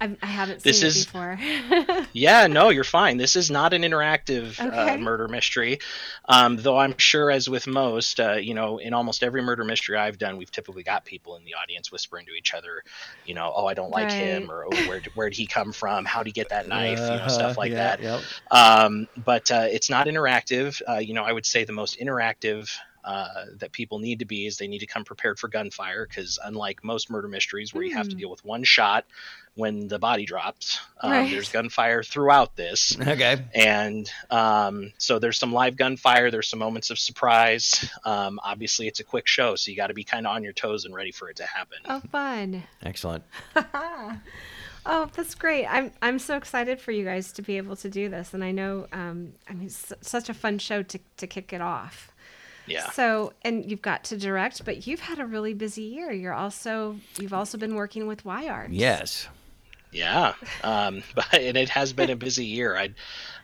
I've, 0.01 0.17
I 0.23 0.27
haven't 0.27 0.61
seen 0.63 0.71
This 0.71 0.83
it 0.83 0.87
is- 0.89 1.05
before. 1.07 1.39
Yeah, 2.13 2.47
no, 2.47 2.71
you're 2.71 2.85
fine. 2.85 3.17
This 3.19 3.37
is 3.37 3.51
not 3.51 3.73
an 3.75 3.83
interactive 3.83 4.59
Okay. 4.61 4.95
uh, 4.95 4.97
murder 4.99 5.29
mystery, 5.29 5.79
um, 6.27 6.57
though 6.57 6.79
I'm 6.79 6.97
sure, 6.99 7.31
as 7.31 7.49
with 7.49 7.67
most, 7.67 8.21
uh, 8.21 8.35
you 8.35 8.55
know, 8.55 8.79
in 8.79 8.95
almost 8.95 9.23
every 9.23 9.43
murder 9.43 9.65
mystery 9.65 9.97
I've 9.99 10.19
done, 10.19 10.37
we've 10.37 10.51
typically 10.51 10.83
got 10.83 11.05
people 11.05 11.37
in 11.37 11.45
the 11.45 11.55
audience 11.55 11.91
whispering 11.93 12.27
to 12.27 12.33
each 12.33 12.55
other, 12.55 12.83
you 13.27 13.35
know, 13.35 13.53
oh, 13.55 13.67
I 13.67 13.75
don't 13.75 13.91
like 13.91 14.11
him, 14.11 14.51
or 14.51 14.65
oh, 14.67 14.77
where 14.89 15.03
where'd 15.15 15.35
he 15.35 15.47
come 15.47 15.73
from? 15.73 16.05
How'd 16.05 16.27
he 16.27 16.33
get 16.33 16.49
that 16.51 16.69
knife? 16.69 16.99
You 16.99 17.05
know, 17.17 17.29
stuff 17.29 17.41
Uh-huh, 17.53 17.55
like 17.59 17.73
yeah, 17.73 17.97
that. 17.97 18.03
Yep. 18.03 18.21
Um, 18.51 19.09
but 19.17 19.51
uh, 19.51 19.67
it's 19.71 19.91
not 19.91 20.07
interactive. 20.07 20.81
Uh, 20.89 20.99
you 20.99 21.13
know, 21.15 21.25
I 21.25 21.33
would 21.33 21.47
say 21.47 21.65
the 21.65 21.73
most 21.73 21.99
interactive 22.01 22.71
uh, 23.07 23.47
that 23.57 23.73
people 23.73 23.99
need 24.01 24.19
to 24.19 24.25
be 24.27 24.47
is 24.47 24.59
they 24.59 24.67
need 24.67 24.81
to 24.81 24.87
come 24.87 25.05
prepared 25.05 25.39
for 25.39 25.49
gunfire 25.49 26.07
because 26.07 26.39
unlike 26.45 26.85
most 26.85 27.09
murder 27.09 27.29
mysteries 27.29 27.73
where 27.73 27.83
you 27.85 27.95
have 27.95 28.09
to 28.09 28.15
Hmm. 28.15 28.19
deal 28.21 28.31
with 28.31 28.45
one 28.45 28.65
shot 28.65 29.07
when 29.55 29.89
the 29.89 29.99
body 29.99 30.27
drops, 30.27 30.81
um, 31.01 31.11
Right. 31.13 31.31
there's 31.31 31.51
gunfire 31.51 32.03
throughout 32.03 32.57
this. 32.57 32.95
Okay. 33.07 33.43
And 33.55 34.11
um, 34.31 34.93
so 34.99 35.19
there's 35.19 35.39
some 35.39 35.53
live 35.53 35.77
gunfire. 35.77 36.31
There's 36.31 36.49
some 36.49 36.59
moments 36.59 36.91
of 36.91 36.99
surprise. 36.99 37.89
Um, 38.05 38.39
obviously, 38.45 38.87
it's 38.89 39.01
a 39.01 39.05
quick 39.05 39.27
show, 39.27 39.55
so 39.57 39.71
you 39.71 39.77
got 39.79 39.87
to 39.87 39.95
be 39.95 40.05
kind 40.05 40.27
of 40.27 40.33
on 40.35 40.43
your 40.45 40.53
toes 40.53 40.85
and 40.85 40.95
ready 40.95 41.13
for 41.13 41.31
it 41.31 41.37
to 41.37 41.47
happen. 41.47 41.79
oh, 41.87 42.01
fun. 42.11 42.65
Excellent. 42.83 43.23
oh, 44.87 45.11
that's 45.15 45.35
great. 45.35 45.67
I'm 45.67 45.93
I'm 46.03 46.19
so 46.19 46.37
excited 46.37 46.81
for 46.81 46.93
you 46.93 47.05
guys 47.05 47.33
to 47.33 47.43
be 47.43 47.57
able 47.57 47.77
to 47.77 47.89
do 47.89 48.09
this, 48.09 48.35
and 48.35 48.43
I 48.45 48.51
know 48.53 48.87
um, 48.93 49.33
I 49.49 49.55
mean 49.55 49.67
it's 49.67 49.93
such 50.03 50.29
a 50.29 50.35
fun 50.35 50.59
show 50.59 50.83
to 50.83 50.99
to 51.19 51.27
kick 51.27 51.53
it 51.53 51.61
off. 51.61 52.13
Yeah. 52.67 52.91
So, 52.91 53.33
and 53.43 53.71
you've 53.71 53.83
got 53.83 54.05
to 54.05 54.17
direct, 54.17 54.65
but 54.65 54.87
you've 54.87 55.01
had 55.01 55.19
a 55.19 55.27
really 55.27 55.55
busy 55.55 55.83
year. 55.83 56.11
You're 56.13 56.35
also 56.35 56.97
you've 57.19 57.33
also 57.33 57.59
been 57.59 57.75
working 57.75 58.07
with 58.07 58.25
Y 58.25 58.49
Art. 58.49 58.71
Yes. 58.71 59.29
Yeah, 59.93 60.35
um, 60.63 61.03
but 61.15 61.33
and 61.33 61.57
it 61.57 61.71
has 61.71 61.93
been 61.93 62.11
a 62.11 62.17
busy 62.17 62.45
year. 62.45 62.77
I, 62.77 62.91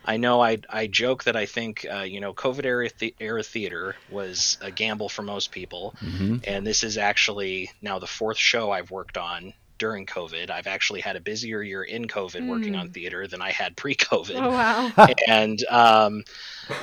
I 0.05 0.17
know 0.17 0.41
I 0.43 0.59
I 0.69 0.87
joke 0.87 1.23
that 1.23 1.35
I 1.35 1.45
think 1.47 1.85
uh, 1.91 2.01
you 2.01 2.19
know 2.19 2.33
COVID 2.33 2.65
era 2.65 2.89
the- 2.99 3.15
era 3.19 3.41
theater 3.41 3.95
was 4.11 4.57
a 4.61 4.69
gamble 4.69 5.09
for 5.09 5.23
most 5.23 5.51
people, 5.51 5.95
hmm 5.99 6.37
and 6.45 6.67
this 6.67 6.83
is 6.83 6.97
actually 6.97 7.71
now 7.81 7.97
the 7.97 8.05
fourth 8.07 8.37
show 8.37 8.71
I've 8.71 8.91
worked 8.91 9.17
on 9.17 9.53
during 9.79 10.05
COVID. 10.05 10.51
I've 10.51 10.67
actually 10.67 11.01
had 11.01 11.15
a 11.15 11.21
busier 11.21 11.63
year 11.63 11.81
in 11.81 12.05
COVID 12.07 12.47
working 12.47 12.73
Hmm. 12.73 12.81
on 12.81 12.89
theater 12.89 13.25
than 13.25 13.41
I 13.41 13.51
had 13.51 13.75
pre-COVID 13.75 14.35
Oh 14.35 14.51
wow. 14.51 14.91
and 15.27 15.63
um, 15.69 16.23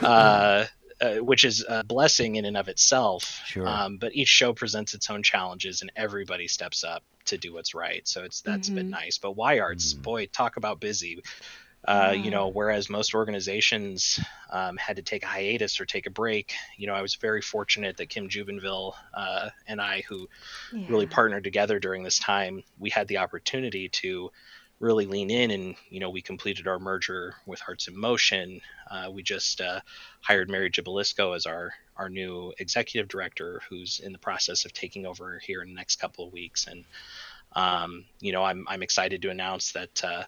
uh, 0.02 0.64
uh, 1.00 1.16
which 1.16 1.44
is 1.44 1.64
a 1.68 1.82
blessing 1.84 2.36
in 2.36 2.44
and 2.44 2.56
of 2.56 2.68
itself. 2.68 3.40
Sure. 3.46 3.66
Um, 3.66 3.98
but 3.98 4.14
each 4.14 4.28
show 4.28 4.52
presents 4.52 4.94
its 4.94 5.10
own 5.10 5.22
challenges, 5.22 5.82
and 5.82 5.92
everybody 5.96 6.48
steps 6.48 6.84
up 6.84 7.02
to 7.26 7.38
do 7.38 7.52
what's 7.54 7.74
right. 7.74 8.06
So 8.08 8.24
it's 8.24 8.40
that's 8.42 8.70
Mhm. 8.70 8.74
been 8.74 8.90
nice. 8.90 9.18
But 9.18 9.36
Y 9.36 9.58
Arts, 9.60 9.94
Mm. 9.94 10.02
boy, 10.02 10.26
talk 10.26 10.56
about 10.56 10.80
busy. 10.80 11.22
Uh, 11.88 12.14
You 12.16 12.30
know, 12.30 12.48
whereas 12.48 12.90
most 12.90 13.14
organizations 13.14 14.20
um, 14.52 14.76
had 14.76 14.96
to 14.96 15.02
take 15.02 15.22
a 15.22 15.26
hiatus 15.26 15.80
or 15.80 15.86
take 15.86 16.06
a 16.06 16.10
break, 16.10 16.52
you 16.76 16.86
know, 16.86 16.94
I 16.94 17.02
was 17.02 17.14
very 17.14 17.40
fortunate 17.40 17.96
that 17.96 18.10
Kim 18.10 18.28
Jubenville 18.28 18.94
uh, 19.14 19.48
and 19.66 19.80
I, 19.80 20.02
who 20.08 20.28
really 20.88 21.06
Yeah. 21.06 21.14
partnered 21.14 21.44
together 21.44 21.78
during 21.78 22.02
this 22.02 22.18
time, 22.18 22.62
we 22.78 22.90
had 22.90 23.08
the 23.08 23.18
opportunity 23.18 23.88
to 23.88 24.30
really 24.80 25.04
lean 25.06 25.30
in 25.30 25.50
and 25.50 25.76
you 25.90 26.00
know 26.00 26.10
we 26.10 26.22
completed 26.22 26.66
our 26.66 26.78
merger 26.78 27.34
with 27.46 27.60
Hearts 27.60 27.86
in 27.86 27.96
Motion. 27.96 28.60
Uh, 28.90 29.10
we 29.12 29.22
just 29.22 29.60
uh, 29.60 29.80
hired 30.22 30.50
Mary 30.50 30.70
Gibilisco 30.70 31.36
as 31.36 31.46
our 31.46 31.72
our 31.96 32.08
new 32.08 32.52
executive 32.58 33.08
director, 33.08 33.60
who's 33.68 34.00
in 34.00 34.12
the 34.12 34.18
process 34.18 34.64
of 34.64 34.72
taking 34.72 35.06
over 35.06 35.38
here 35.38 35.62
in 35.62 35.68
the 35.68 35.74
next 35.74 35.96
couple 35.96 36.26
of 36.26 36.32
weeks. 36.32 36.66
And 36.66 36.84
um, 37.52 38.04
you 38.20 38.32
know 38.32 38.42
I'm 38.42 38.66
I'm 38.68 38.82
excited 38.82 39.22
to 39.22 39.30
announce 39.30 39.72
that. 39.72 40.04
Uh, 40.04 40.24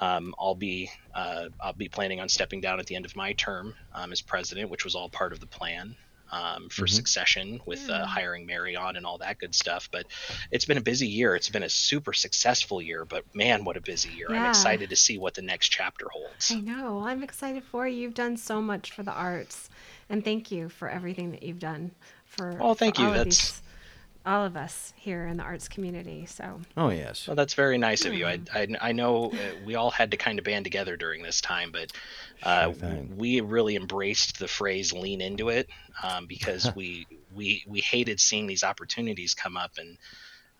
um, 0.00 0.32
I'll 0.38 0.54
be 0.54 0.90
uh, 1.12 1.48
I'll 1.60 1.72
be 1.72 1.88
planning 1.88 2.20
on 2.20 2.28
stepping 2.28 2.60
down 2.60 2.78
at 2.78 2.86
the 2.86 2.94
end 2.94 3.04
of 3.04 3.16
my 3.16 3.32
term 3.32 3.74
um, 3.92 4.12
as 4.12 4.22
president, 4.22 4.70
which 4.70 4.84
was 4.84 4.94
all 4.94 5.08
part 5.08 5.32
of 5.32 5.40
the 5.40 5.46
plan 5.46 5.96
um, 6.30 6.68
for 6.68 6.84
Mhm. 6.86 6.90
succession 6.90 7.60
with 7.66 7.88
uh, 7.88 8.04
hiring 8.06 8.46
Mary 8.46 8.76
on 8.76 8.96
and 8.96 9.04
all 9.06 9.18
that 9.18 9.38
good 9.38 9.54
stuff. 9.54 9.88
But 9.90 10.06
it's 10.50 10.64
been 10.64 10.76
a 10.78 10.82
busy 10.82 11.06
year. 11.08 11.34
It's 11.36 11.48
been 11.48 11.62
a 11.62 11.68
super 11.68 12.12
successful 12.12 12.80
year, 12.82 13.04
but 13.04 13.24
man, 13.34 13.64
what 13.64 13.76
a 13.76 13.80
busy 13.80 14.10
year! 14.10 14.28
I'm 14.30 14.46
excited 14.50 14.90
to 14.90 14.96
see 14.96 15.18
what 15.18 15.34
the 15.34 15.42
next 15.42 15.68
chapter 15.68 16.06
holds. 16.10 16.50
I 16.50 16.60
know. 16.60 17.00
I'm 17.04 17.22
excited 17.22 17.64
for 17.64 17.86
you. 17.88 18.02
You've 18.02 18.14
done 18.14 18.36
so 18.36 18.60
much 18.60 18.90
for 18.90 19.02
the 19.02 19.12
arts, 19.12 19.68
and 20.08 20.24
thank 20.24 20.50
you 20.50 20.68
for 20.68 20.88
everything 20.88 21.30
that 21.32 21.42
you've 21.42 21.58
done 21.58 21.92
for. 22.26 22.56
Oh, 22.60 22.74
thank 22.74 22.96
for 22.96 23.02
you. 23.02 23.06
All 23.08 23.12
of, 23.14 23.18
That's- 23.18 23.50
these, 23.52 23.62
all 24.26 24.44
of 24.44 24.56
us 24.56 24.92
here 24.96 25.26
in 25.26 25.36
the 25.36 25.42
arts 25.42 25.68
community. 25.68 26.26
So 26.26 26.60
Oh 26.76 26.90
yes. 26.90 27.26
Well, 27.26 27.36
that's 27.36 27.54
very 27.54 27.78
nice 27.78 28.04
of 28.04 28.14
you. 28.14 28.26
I, 28.26 28.40
I, 28.52 28.68
I 28.80 28.92
know 28.92 29.30
uh, 29.30 29.36
we 29.64 29.74
all 29.74 29.90
had 29.90 30.10
to 30.10 30.16
kind 30.16 30.38
of 30.38 30.44
band 30.44 30.64
together 30.64 30.96
during 30.96 31.22
this 31.22 31.40
time, 31.40 31.72
but 31.72 31.92
uh, 32.42 32.72
Sure 32.72 33.04
we 33.16 33.40
really 33.40 33.76
embraced 33.76 34.38
the 34.38 34.48
phrase 34.48 34.92
"lean 34.92 35.20
into 35.20 35.48
it" 35.48 35.68
um, 36.02 36.26
because 36.26 36.70
we 36.76 37.06
we 37.34 37.64
we 37.66 37.80
hated 37.80 38.20
seeing 38.20 38.46
these 38.46 38.64
opportunities 38.64 39.34
come 39.34 39.56
up, 39.56 39.72
and 39.78 39.96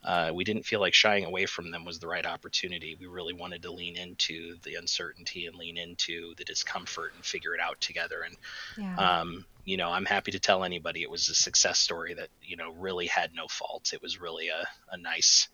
uh, 0.05 0.31
we 0.33 0.45
didn't 0.45 0.65
feel 0.65 0.81
like 0.81 0.95
shying 0.95 1.25
away 1.25 1.47
from 1.47 1.71
them 1.71 1.85
was 1.85 1.99
the 1.99 2.07
right 2.07 2.25
opportunity. 2.25 2.97
We 2.99 3.07
really 3.07 3.33
wanted 3.33 3.63
to 3.63 3.73
lean 3.73 3.97
into 3.97 4.57
the 4.63 4.77
uncertainty 4.77 5.47
and 5.47 5.57
lean 5.57 5.77
into 5.77 6.35
the 6.37 6.45
discomfort 6.45 7.13
and 7.17 7.25
figure 7.25 7.55
it 7.55 7.61
out 7.61 7.81
together. 7.81 8.23
And 8.25 8.37
yeah. 8.77 9.21
um, 9.21 9.45
you 9.65 9.77
know, 9.77 9.91
I'm 9.91 10.05
happy 10.05 10.31
to 10.31 10.39
tell 10.39 10.65
anybody 10.65 11.03
it 11.03 11.11
was 11.11 11.29
a 11.29 11.35
success 11.35 11.79
story 11.79 12.15
that 12.15 12.29
you 12.43 12.57
know 12.57 12.73
really 12.73 13.07
had 13.07 13.35
no 13.35 13.49
faults. 13.49 13.93
It 13.93 14.01
was 14.01 14.21
really 14.21 14.49
a, 14.49 14.67
a 14.93 14.97
nice, 14.97 15.49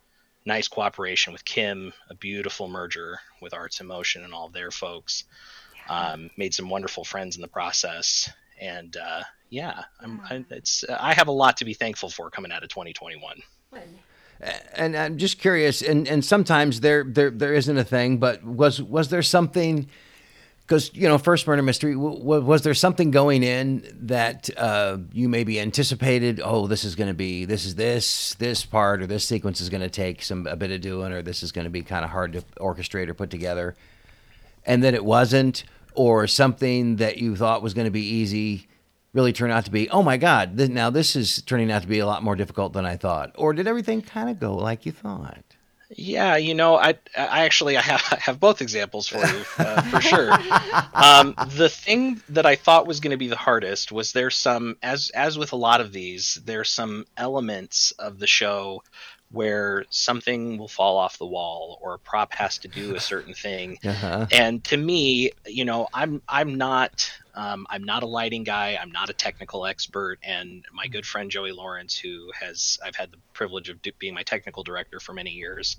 nice 0.45 0.69
cooperation 0.69 1.33
with 1.33 1.45
Kim, 1.45 1.93
a 2.11 2.15
beautiful 2.15 2.69
merger 2.69 3.19
with 3.41 3.55
Arts 3.55 3.81
in 3.81 3.87
Motion 3.87 4.25
and 4.25 4.35
all 4.35 4.51
their 4.51 4.71
folks. 4.71 5.25
Um, 5.89 6.31
made 6.37 6.55
some 6.55 6.71
wonderful 6.71 7.05
friends 7.05 7.37
in 7.37 7.43
the 7.43 7.49
process, 7.49 8.31
and 8.61 8.97
uh, 8.97 9.23
yeah, 9.51 9.85
I'm, 10.01 10.21
I, 10.31 10.45
it's 10.51 10.85
I 10.89 11.15
have 11.15 11.29
a 11.29 11.33
lot 11.33 11.57
to 11.59 11.65
be 11.65 11.75
thankful 11.75 12.09
for 12.09 12.31
coming 12.31 12.53
out 12.53 12.63
of 12.63 12.69
2021. 12.69 13.43
And 14.75 14.97
I'm 14.97 15.17
just 15.17 15.38
curious, 15.38 15.81
and, 15.81 16.07
and 16.07 16.25
sometimes 16.25 16.81
there, 16.81 17.05
there 17.05 17.31
there 17.31 17.55
isn't 17.55 17.79
a 17.79 17.85
thing, 17.85 18.19
but 18.19 18.45
was 18.45 18.83
was 18.83 19.09
there 19.09 19.23
something? 19.23 19.88
Because 20.67 20.91
you 20.95 21.09
know, 21.09 21.19
first 21.19 21.47
murder 21.47 21.62
mystery, 21.62 21.95
w- 21.95 22.43
was 22.43 22.62
there 22.62 22.75
something 22.75 23.11
going 23.11 23.43
in 23.43 23.87
that 24.03 24.50
uh, 24.57 24.99
you 25.12 25.29
maybe 25.29 25.61
anticipated? 25.61 26.41
Oh, 26.45 26.67
this 26.67 26.85
is 26.85 26.95
going 26.95 27.09
to 27.09 27.14
be 27.14 27.45
this 27.45 27.64
is 27.64 27.76
this 27.76 28.35
this 28.35 28.64
part 28.64 29.00
or 29.00 29.07
this 29.07 29.25
sequence 29.25 29.61
is 29.61 29.71
going 29.71 29.83
to 29.83 29.91
take 29.91 30.23
some 30.23 30.47
a 30.47 30.57
bit 30.57 30.71
of 30.71 30.81
doing, 30.81 31.12
or 31.12 31.23
this 31.23 31.43
is 31.43 31.53
going 31.53 31.64
to 31.64 31.71
be 31.71 31.83
kind 31.83 32.05
of 32.05 32.11
hard 32.11 32.33
to 32.33 32.43
orchestrate 32.59 33.09
or 33.09 33.14
put 33.14 33.31
together, 33.31 33.76
and 34.67 34.83
then 34.83 34.95
it 34.95 35.05
wasn't, 35.05 35.64
or 35.95 36.26
something 36.26 36.97
that 36.97 37.19
you 37.19 37.37
thought 37.37 37.62
was 37.62 37.73
going 37.73 37.87
to 37.87 37.91
be 37.91 38.05
easy 38.05 38.67
really 39.14 39.33
turned 39.33 39.52
out 39.52 39.64
to 39.64 39.71
be, 39.71 39.88
oh 39.88 40.02
my 40.02 40.18
God, 40.18 40.59
th- 40.59 40.71
now 40.71 40.90
this 40.90 41.16
is 41.16 41.40
turning 41.42 41.73
out 41.73 41.83
to 41.83 41.88
be 41.88 42.00
a 42.00 42.06
lot 42.06 42.23
more 42.23 42.37
difficult 42.37 42.75
than 42.75 42.85
I 42.85 42.97
thought? 42.97 43.33
Or 43.37 43.54
did 43.54 43.66
everything 43.66 44.02
kind 44.02 44.28
of 44.28 44.38
go 44.38 44.54
like 44.54 44.85
you 44.85 44.92
thought? 44.92 45.42
Yeah, 45.97 46.37
you 46.37 46.54
know, 46.54 46.76
I, 46.76 46.94
I 47.16 47.44
actually 47.44 47.76
I 47.76 47.83
have, 47.83 48.02
I 48.11 48.16
have 48.16 48.40
both 48.40 48.61
examples 48.61 49.06
for 49.06 49.18
you 49.18 49.44
uh, 49.59 49.83
for 49.83 50.00
sure. 50.00 50.33
Um, 50.92 51.35
the 51.56 51.68
thing 51.68 52.21
that 52.30 52.47
I 52.47 52.56
thought 52.56 52.87
was 52.87 53.00
going 53.00 53.12
to 53.12 53.16
be 53.16 53.28
the 53.28 53.37
hardest 53.37 53.92
was 53.92 54.12
there's 54.12 54.37
some 54.37 54.76
as 54.83 55.11
as 55.11 55.38
with 55.38 55.52
a 55.52 55.56
lot 55.56 55.80
of 55.80 55.92
these, 55.92 56.40
there's 56.44 56.71
some 56.71 57.04
elements 57.16 57.92
of 57.92 58.18
the 58.18 58.26
show 58.26 58.83
where 59.30 59.85
something 59.90 60.59
will 60.59 60.68
fall 60.68 60.97
off 60.97 61.18
the 61.18 61.26
wall 61.26 61.78
or 61.83 61.94
a 61.94 61.99
prop 61.99 62.33
has 62.35 62.59
to 62.59 62.68
do 62.68 62.94
a 62.94 63.00
certain 63.00 63.35
thing. 63.35 63.78
Uh-huh. 63.85 64.26
And 64.33 64.64
to 64.64 64.76
me, 64.76 65.30
you 65.47 65.64
know, 65.64 65.88
I'm 65.92 66.23
I'm 66.28 66.56
not 66.56 67.12
um, 67.35 67.67
I'm 67.69 67.85
not 67.85 68.03
a 68.03 68.07
lighting 68.07 68.45
guy. 68.45 68.79
I'm 68.81 68.93
not 68.93 69.11
a 69.11 69.12
technical 69.12 69.67
expert. 69.67 70.19
And 70.23 70.64
my 70.73 70.87
good 70.87 71.05
friend 71.05 71.31
Joey 71.31 71.53
Lawrence, 71.53 71.97
who 71.97 72.31
has 72.38 72.79
I've 72.85 72.97
had 72.97 73.11
the 73.11 73.19
privilege 73.33 73.69
of 73.69 73.79
being 73.99 74.14
my 74.14 74.23
technical 74.23 74.62
director 74.62 75.00
for 75.00 75.12
many 75.12 75.31
years, 75.31 75.76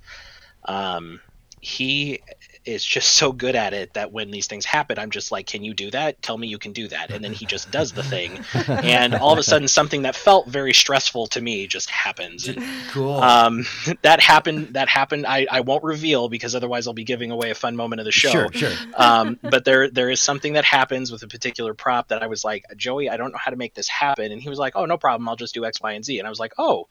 um, 0.66 1.22
he 1.66 2.22
is 2.64 2.84
just 2.84 3.14
so 3.14 3.32
good 3.32 3.56
at 3.56 3.74
it 3.74 3.94
that 3.94 4.12
when 4.12 4.32
these 4.32 4.46
things 4.48 4.66
happen, 4.66 4.98
I'm 5.00 5.10
just 5.12 5.32
like, 5.32 5.48
"Can 5.48 5.64
you 5.64 5.74
do 5.74 5.90
that? 5.92 6.22
Tell 6.22 6.38
me 6.38 6.48
you 6.48 6.60
can 6.60 6.74
do 6.74 6.88
that." 6.90 7.10
And 7.12 7.24
then 7.24 7.34
he 7.34 7.46
just 7.48 7.72
does 7.72 7.92
the 7.92 8.04
thing, 8.04 8.40
and 8.68 9.16
all 9.16 9.34
of 9.34 9.40
a 9.40 9.44
sudden, 9.44 9.68
something 9.68 10.04
that 10.04 10.16
felt 10.16 10.48
very 10.48 10.74
stressful 10.74 11.28
to 11.28 11.42
me 11.42 11.66
just 11.68 11.90
happens. 11.90 12.48
And, 12.48 12.64
Cool. 12.92 13.14
um, 13.16 13.66
that 14.04 14.20
happened. 14.20 14.74
That 14.76 14.90
happened. 14.90 15.26
I, 15.28 15.48
I 15.52 15.62
won't 15.62 15.84
reveal 15.84 16.30
because 16.30 16.54
otherwise 16.56 16.86
I'll 16.88 16.94
be 16.94 17.04
giving 17.04 17.32
away 17.32 17.50
a 17.50 17.56
fun 17.56 17.76
moment 17.76 18.00
of 18.00 18.06
the 18.06 18.12
show. 18.12 18.30
Sure, 18.30 18.52
sure. 18.52 18.72
um, 18.96 19.40
but 19.42 19.66
there 19.66 19.90
there 19.90 20.10
is 20.12 20.20
something 20.22 20.54
that 20.54 20.66
happens 20.66 21.12
with 21.12 21.24
a 21.24 21.28
particular 21.28 21.74
prop 21.74 22.10
that 22.10 22.22
I 22.22 22.28
was 22.28 22.44
like, 22.46 22.64
Joey, 22.78 23.10
I 23.10 23.18
don't 23.18 23.32
know 23.32 23.40
how 23.44 23.52
to 23.52 23.58
make 23.58 23.74
this 23.74 23.88
happen, 23.88 24.32
and 24.32 24.40
he 24.42 24.50
was 24.50 24.60
like, 24.60 24.76
Oh, 24.76 24.86
no 24.86 24.98
problem. 24.98 25.28
I'll 25.30 25.36
just 25.36 25.54
do 25.56 25.66
X, 25.66 25.82
Y, 25.82 25.94
and 25.94 26.06
Z, 26.06 26.20
and 26.20 26.28
I 26.28 26.30
was 26.30 26.40
like, 26.40 26.54
Oh, 26.60 26.88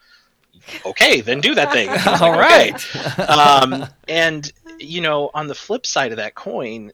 okay, 0.87 1.21
then 1.21 1.41
do 1.41 1.55
that 1.55 1.73
thing. 1.73 1.89
I 2.07 2.11
was 2.13 2.23
All 2.23 2.31
like, 2.31 2.41
right. 2.41 2.97
"Okay." 2.97 3.23
um, 3.29 3.87
and 4.09 4.51
you 4.79 5.01
know, 5.01 5.31
on 5.35 5.47
the 5.47 5.55
flip 5.55 5.87
side 5.87 6.11
of 6.11 6.17
that 6.19 6.35
coin, 6.35 6.93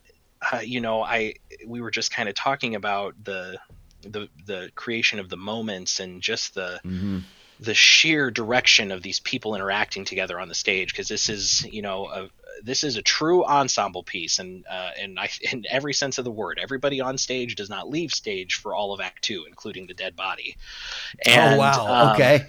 uh, 0.52 0.58
you 0.58 0.80
know, 0.80 1.02
I 1.02 1.34
we 1.66 1.80
were 1.80 1.90
just 1.90 2.12
kind 2.12 2.28
of 2.28 2.34
talking 2.34 2.74
about 2.74 3.14
the 3.24 3.58
the 4.02 4.28
the 4.46 4.70
creation 4.74 5.18
of 5.18 5.28
the 5.28 5.36
moments 5.36 6.00
and 6.00 6.22
just 6.22 6.54
the 6.54 6.80
Mhm. 6.84 7.22
The 7.60 7.74
sheer 7.74 8.30
direction 8.30 8.90
of 8.90 9.02
these 9.02 9.20
people 9.20 9.54
interacting 9.54 10.04
together 10.04 10.40
on 10.40 10.48
the 10.48 10.54
stage 10.54 10.92
because 10.92 11.08
this 11.08 11.28
is 11.28 11.66
you 11.70 11.82
know 11.82 12.06
a, 12.08 12.30
this 12.62 12.84
is 12.84 12.96
a 12.96 13.02
true 13.02 13.44
ensemble 13.44 14.02
piece 14.02 14.38
and 14.38 14.64
uh, 14.70 14.90
and 14.98 15.18
I 15.18 15.28
in 15.52 15.64
every 15.68 15.92
sense 15.92 16.18
of 16.18 16.24
the 16.24 16.30
word 16.30 16.58
everybody 16.62 17.00
on 17.00 17.18
stage 17.18 17.56
does 17.56 17.68
not 17.68 17.88
leave 17.88 18.12
stage 18.12 18.54
for 18.54 18.74
all 18.74 18.94
of 18.94 19.00
act 19.00 19.22
2 19.24 19.44
including 19.46 19.86
the 19.86 19.94
dead 19.94 20.16
body 20.16 20.56
and 21.26 21.54
oh 21.54 21.58
wow. 21.58 21.86
um, 21.86 22.14
okay. 22.14 22.46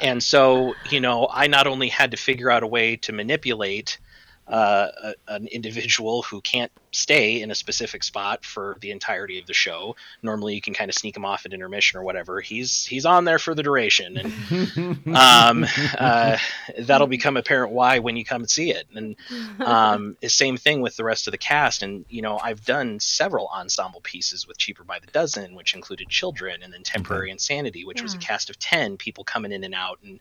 and 0.00 0.22
so 0.22 0.74
you 0.90 1.00
know 1.00 1.28
i 1.32 1.46
not 1.46 1.66
only 1.66 1.88
had 1.88 2.10
to 2.10 2.16
figure 2.16 2.50
out 2.50 2.62
a 2.62 2.66
way 2.66 2.96
to 2.96 3.12
manipulate 3.12 3.98
uh, 4.46 4.88
a, 5.02 5.14
an 5.28 5.46
individual 5.46 6.22
who 6.22 6.40
can't 6.40 6.70
stay 6.90 7.40
in 7.40 7.50
a 7.50 7.54
specific 7.54 8.04
spot 8.04 8.44
for 8.44 8.76
the 8.80 8.90
entirety 8.90 9.38
of 9.38 9.46
the 9.46 9.54
show. 9.54 9.96
Normally 10.22 10.54
you 10.54 10.60
can 10.60 10.74
kind 10.74 10.90
of 10.90 10.94
sneak 10.94 11.16
him 11.16 11.24
off 11.24 11.46
at 11.46 11.52
intermission 11.52 11.98
or 11.98 12.04
whatever. 12.04 12.40
He's 12.40 12.84
he's 12.84 13.06
on 13.06 13.24
there 13.24 13.38
for 13.38 13.54
the 13.54 13.62
duration. 13.62 14.18
And 14.18 15.06
um, 15.16 15.66
uh, 15.98 16.36
that'll 16.78 17.06
become 17.06 17.36
apparent 17.36 17.72
why 17.72 18.00
when 18.00 18.16
you 18.16 18.24
come 18.24 18.42
and 18.42 18.50
see 18.50 18.70
it. 18.70 18.86
And 18.94 19.16
um, 19.60 20.16
same 20.26 20.56
thing 20.56 20.82
with 20.82 20.96
the 20.96 21.04
rest 21.04 21.26
of 21.26 21.32
the 21.32 21.38
cast. 21.38 21.82
And 21.82 22.04
you 22.08 22.22
know 22.22 22.38
i've 22.38 22.64
done 22.64 23.00
several 23.00 23.48
ensemble 23.48 24.00
pieces 24.02 24.46
with 24.46 24.58
cheaper 24.58 24.84
by 24.84 24.98
the 24.98 25.06
dozen 25.06 25.54
which 25.54 25.74
included 25.74 26.08
children 26.08 26.62
and 26.62 26.72
then 26.72 26.82
temporary 26.82 27.30
insanity 27.30 27.84
which 27.84 28.02
was 28.02 28.14
a 28.14 28.18
cast 28.18 28.50
of 28.50 28.58
10 28.58 28.98
people 28.98 29.24
coming 29.24 29.52
in 29.52 29.64
and 29.64 29.74
out. 29.74 29.98
And 30.04 30.20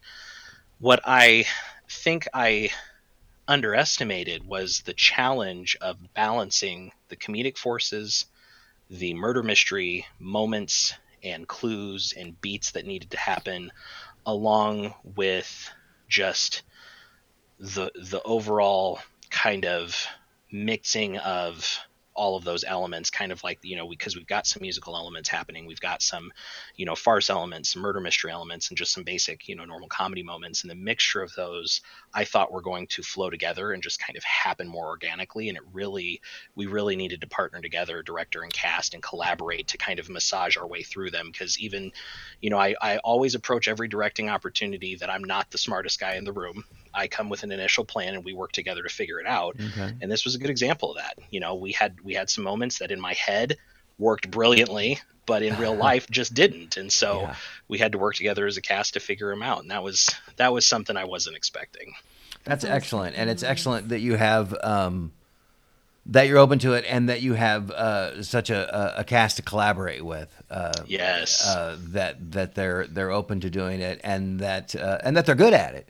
what 0.79 1.01
i 1.05 1.45
think 1.89 2.27
i 2.33 2.69
underestimated 3.47 4.45
was 4.45 4.81
the 4.81 4.93
challenge 4.93 5.75
of 5.81 5.97
balancing 6.13 6.91
the 7.09 7.15
comedic 7.15 7.57
forces 7.57 8.25
the 8.89 9.13
murder 9.13 9.43
mystery 9.43 10.05
moments 10.19 10.93
and 11.23 11.47
clues 11.47 12.13
and 12.17 12.39
beats 12.41 12.71
that 12.71 12.85
needed 12.85 13.11
to 13.11 13.17
happen 13.17 13.71
along 14.25 14.93
with 15.15 15.69
just 16.07 16.63
the 17.59 17.91
the 17.95 18.21
overall 18.23 18.99
kind 19.29 19.65
of 19.65 20.05
mixing 20.51 21.17
of 21.17 21.79
all 22.15 22.35
of 22.35 22.43
those 22.43 22.63
elements 22.63 23.09
kind 23.09 23.31
of 23.31 23.43
like 23.43 23.59
you 23.63 23.75
know 23.75 23.87
because 23.89 24.15
we've 24.15 24.27
got 24.27 24.45
some 24.45 24.61
musical 24.61 24.95
elements 24.95 25.29
happening 25.29 25.65
we've 25.65 25.79
got 25.79 26.01
some 26.01 26.31
you 26.75 26.85
know 26.85 26.95
farce 26.95 27.29
elements 27.29 27.73
some 27.73 27.81
murder 27.81 27.99
mystery 27.99 28.31
elements 28.31 28.69
and 28.69 28.77
just 28.77 28.93
some 28.93 29.03
basic 29.03 29.47
you 29.47 29.55
know 29.55 29.65
normal 29.65 29.87
comedy 29.87 30.23
moments 30.23 30.63
and 30.63 30.71
the 30.71 30.75
mixture 30.75 31.21
of 31.21 31.33
those 31.35 31.81
i 32.13 32.23
thought 32.23 32.51
were 32.51 32.61
going 32.61 32.87
to 32.87 33.01
flow 33.01 33.29
together 33.29 33.71
and 33.71 33.83
just 33.83 33.99
kind 33.99 34.17
of 34.17 34.23
happen 34.23 34.67
more 34.67 34.85
organically 34.85 35.49
and 35.49 35.57
it 35.57 35.63
really 35.73 36.21
we 36.55 36.65
really 36.65 36.95
needed 36.95 37.21
to 37.21 37.27
partner 37.27 37.61
together 37.61 38.03
director 38.03 38.43
and 38.43 38.53
cast 38.53 38.93
and 38.93 39.01
collaborate 39.01 39.67
to 39.67 39.77
kind 39.77 39.99
of 39.99 40.09
massage 40.09 40.57
our 40.57 40.67
way 40.67 40.83
through 40.83 41.09
them 41.09 41.29
because 41.31 41.57
even 41.59 41.91
you 42.41 42.49
know 42.49 42.57
I, 42.57 42.75
I 42.81 42.97
always 42.97 43.35
approach 43.35 43.67
every 43.67 43.87
directing 43.87 44.29
opportunity 44.29 44.95
that 44.95 45.09
i'm 45.09 45.23
not 45.23 45.49
the 45.51 45.57
smartest 45.57 45.99
guy 45.99 46.15
in 46.15 46.25
the 46.25 46.33
room 46.33 46.63
i 46.93 47.07
come 47.07 47.29
with 47.29 47.43
an 47.43 47.51
initial 47.51 47.85
plan 47.85 48.13
and 48.15 48.23
we 48.25 48.33
work 48.33 48.51
together 48.51 48.83
to 48.83 48.89
figure 48.89 49.19
it 49.19 49.25
out 49.27 49.55
Okay. 49.59 49.93
and 50.01 50.11
this 50.11 50.25
was 50.25 50.35
a 50.35 50.37
good 50.39 50.49
example 50.49 50.91
of 50.91 50.97
that 50.97 51.17
you 51.31 51.39
know 51.39 51.55
we 51.55 51.71
had 51.71 51.99
we 52.03 52.13
had 52.13 52.29
some 52.29 52.43
moments 52.43 52.79
that 52.79 52.91
in 52.91 52.99
my 52.99 53.13
head 53.13 53.57
worked 53.99 54.29
brilliantly 54.31 54.99
but 55.25 55.41
in 55.43 55.55
real 55.57 55.75
life 55.89 56.09
just 56.09 56.33
didn't 56.33 56.77
and 56.77 56.91
so 56.91 57.21
Yeah. 57.21 57.35
we 57.67 57.77
had 57.77 57.91
to 57.93 57.97
work 57.97 58.15
together 58.15 58.45
as 58.47 58.57
a 58.57 58.61
cast 58.61 58.93
to 58.95 58.99
figure 58.99 59.29
them 59.29 59.43
out 59.43 59.61
and 59.61 59.71
that 59.71 59.83
was 59.83 60.09
that 60.37 60.51
was 60.53 60.65
something 60.65 60.97
i 60.97 61.03
wasn't 61.05 61.35
expecting 61.35 61.93
That's 62.45 62.65
excellent, 62.65 63.15
and 63.15 63.29
it's 63.29 63.41
excellent 63.43 63.89
that 63.89 63.99
you 64.01 64.15
have 64.17 64.53
um, 64.63 65.13
that 66.07 66.27
you're 66.27 66.37
open 66.39 66.59
to 66.59 66.73
it, 66.73 66.83
and 66.89 67.07
that 67.07 67.21
you 67.21 67.33
have 67.35 67.71
uh, 67.71 68.21
such 68.21 68.49
a, 68.49 68.97
a, 68.97 68.99
a 68.99 69.03
cast 69.05 69.37
to 69.37 69.41
collaborate 69.41 70.03
with. 70.03 70.29
Uh, 70.51 70.73
yes 70.85 71.47
uh, 71.47 71.77
that 71.79 72.33
that 72.33 72.55
they're 72.55 72.85
they're 72.87 73.11
open 73.11 73.39
to 73.39 73.49
doing 73.49 73.79
it, 73.79 74.01
and 74.03 74.41
that 74.41 74.75
uh, 74.75 74.97
and 75.05 75.15
that 75.15 75.25
they're 75.25 75.35
good 75.35 75.53
at 75.53 75.73
it. 75.75 75.87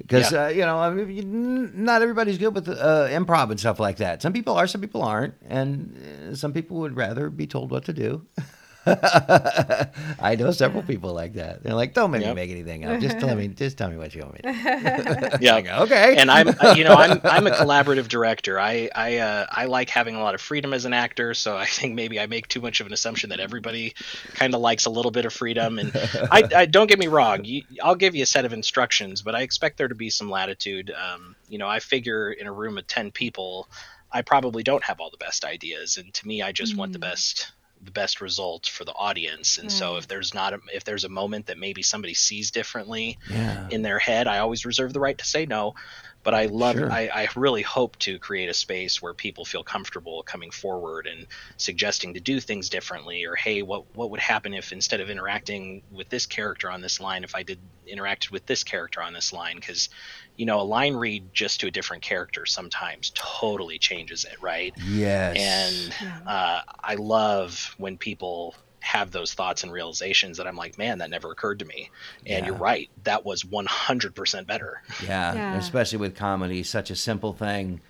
Because 0.00 0.32
Yeah. 0.32 0.44
uh, 0.44 0.48
you 0.48 0.64
know, 0.64 0.78
I 0.78 0.90
mean, 0.90 1.84
not 1.84 2.02
everybody's 2.02 2.38
good 2.38 2.54
with 2.54 2.68
uh, 2.68 3.08
improv 3.08 3.50
and 3.50 3.60
stuff 3.60 3.78
like 3.78 3.98
that. 3.98 4.22
Some 4.22 4.32
people 4.32 4.54
are, 4.54 4.66
some 4.66 4.80
people 4.80 5.02
aren't, 5.02 5.34
and 5.48 5.96
uh, 6.30 6.34
some 6.34 6.52
people 6.52 6.78
would 6.78 6.96
rather 6.96 7.30
be 7.30 7.46
told 7.46 7.70
what 7.70 7.84
to 7.84 7.92
do. 7.92 8.26
I 8.86 10.36
know 10.38 10.52
several 10.52 10.82
people 10.90 11.12
like 11.12 11.34
that. 11.34 11.62
They're 11.62 11.74
like, 11.74 11.92
"Don't 11.92 12.10
make 12.10 12.24
me 12.24 12.32
make 12.32 12.50
anything 12.50 12.86
up. 12.86 13.00
Just 13.00 13.20
tell 13.20 13.34
me, 13.36 13.48
just 13.64 13.76
tell 13.76 13.90
me 13.90 13.96
what 13.98 14.14
you 14.14 14.22
want 14.22 14.34
me 14.34 14.40
to." 14.52 15.38
do." 15.38 15.44
yeah 15.44 15.82
okay. 15.82 16.16
and 16.16 16.30
I'm 16.30 16.48
you 16.76 16.84
know 16.84 16.94
I'm 16.94 17.20
I'm 17.24 17.46
a 17.46 17.50
collaborative 17.50 18.08
director. 18.08 18.58
I 18.58 18.88
I 18.94 19.18
uh, 19.18 19.46
I 19.50 19.66
like 19.66 19.90
having 19.90 20.16
a 20.16 20.20
lot 20.20 20.34
of 20.34 20.40
freedom 20.40 20.72
as 20.72 20.86
an 20.86 20.94
actor, 20.94 21.34
so 21.34 21.56
I 21.56 21.66
think 21.66 21.94
maybe 21.94 22.18
I 22.18 22.26
make 22.26 22.48
too 22.48 22.62
much 22.62 22.80
of 22.80 22.86
an 22.86 22.92
assumption 22.94 23.30
that 23.30 23.40
everybody 23.40 23.94
kind 24.34 24.54
of 24.54 24.60
likes 24.60 24.86
a 24.86 24.90
little 24.90 25.10
bit 25.10 25.26
of 25.26 25.32
freedom. 25.32 25.78
And 25.78 25.92
I, 26.30 26.42
I 26.56 26.66
don't 26.66 26.86
get 26.86 26.98
me 26.98 27.06
wrong, 27.06 27.44
you, 27.44 27.62
I'll 27.82 27.96
give 27.96 28.14
you 28.14 28.22
a 28.22 28.26
set 28.26 28.46
of 28.46 28.52
instructions, 28.52 29.20
but 29.20 29.34
I 29.34 29.42
expect 29.42 29.76
there 29.76 29.88
to 29.88 29.94
be 29.94 30.08
some 30.08 30.30
latitude. 30.30 30.90
Um, 30.90 31.36
you 31.48 31.58
know, 31.58 31.68
I 31.68 31.80
figure 31.80 32.32
in 32.32 32.46
a 32.46 32.52
room 32.52 32.78
of 32.78 32.86
ten 32.86 33.10
people, 33.10 33.68
I 34.10 34.22
probably 34.22 34.62
don't 34.62 34.84
have 34.84 35.00
all 35.00 35.10
the 35.10 35.18
best 35.18 35.44
ideas, 35.44 35.98
and 35.98 36.14
to 36.14 36.26
me, 36.26 36.40
I 36.40 36.52
just 36.52 36.76
want 36.76 36.94
the 36.94 36.98
best 36.98 37.52
the 37.82 37.90
best 37.90 38.20
result 38.20 38.66
for 38.66 38.84
the 38.84 38.92
audience. 38.92 39.58
And 39.58 39.72
so 39.72 39.96
if 39.96 40.04
mm. 40.04 40.08
there's 40.08 40.34
not 40.34 40.52
a, 40.52 40.60
if 40.74 40.84
there's 40.84 41.04
a 41.04 41.08
moment 41.08 41.46
that 41.46 41.58
maybe 41.58 41.82
somebody 41.82 42.14
sees 42.14 42.50
differently, 42.50 43.18
yeah. 43.30 43.68
in 43.70 43.82
their 43.82 43.98
head. 43.98 44.26
I 44.26 44.38
always 44.38 44.66
reserve 44.66 44.92
the 44.92 45.00
right 45.00 45.16
to 45.16 45.24
say 45.24 45.46
no, 45.46 45.74
but 46.22 46.34
I 46.34 46.46
love. 46.46 46.76
Sure. 46.76 46.90
I, 46.90 47.08
I 47.08 47.28
really 47.36 47.62
hope 47.62 47.96
to 48.00 48.18
create 48.18 48.48
a 48.48 48.54
space 48.54 49.00
where 49.00 49.14
people 49.14 49.44
feel 49.44 49.64
comfortable 49.64 50.22
coming 50.22 50.50
forward 50.50 51.06
and 51.06 51.26
suggesting 51.56 52.14
to 52.14 52.20
do 52.20 52.40
things 52.40 52.68
differently, 52.68 53.24
or 53.24 53.36
hey, 53.36 53.62
what 53.62 53.84
what 53.94 54.10
would 54.10 54.20
happen 54.20 54.54
if 54.54 54.72
instead 54.72 55.00
of 55.00 55.10
interacting 55.10 55.82
with 55.90 56.08
this 56.10 56.26
character 56.26 56.70
on 56.70 56.80
this 56.80 57.00
line, 57.00 57.24
if 57.24 57.34
I 57.34 57.42
did 57.42 57.60
interacted 57.90 58.30
with 58.30 58.46
this 58.46 58.64
character 58.64 59.02
on 59.02 59.12
this 59.12 59.32
line? 59.32 59.56
Because 59.56 59.88
you 60.36 60.46
know, 60.46 60.60
a 60.60 60.62
line 60.62 60.94
read 60.94 61.32
just 61.34 61.60
to 61.60 61.66
a 61.66 61.70
different 61.70 62.02
character 62.02 62.46
sometimes 62.46 63.12
totally 63.14 63.78
changes 63.78 64.24
it, 64.24 64.36
right? 64.40 64.74
Yes. 64.76 65.36
And 65.36 65.94
Yeah. 66.00 66.20
uh, 66.26 66.60
I 66.82 66.94
love 66.94 67.74
when 67.76 67.98
people 67.98 68.54
have 68.80 69.10
those 69.10 69.34
thoughts 69.34 69.62
and 69.62 69.72
realizations 69.72 70.38
that 70.38 70.46
I'm 70.46 70.56
like, 70.56 70.78
man, 70.78 70.98
that 70.98 71.10
never 71.10 71.30
occurred 71.30 71.58
to 71.60 71.64
me. 71.64 71.90
And 72.26 72.40
Yeah. 72.44 72.46
you're 72.46 72.56
right, 72.58 72.88
that 73.04 73.24
was 73.24 73.44
100% 73.44 74.46
better. 74.46 74.82
Yeah, 75.04 75.34
Yeah. 75.34 75.54
especially 75.56 75.98
with 75.98 76.16
comedy, 76.16 76.62
such 76.62 76.90
a 76.90 76.96
simple 76.96 77.32
thing 77.32 77.80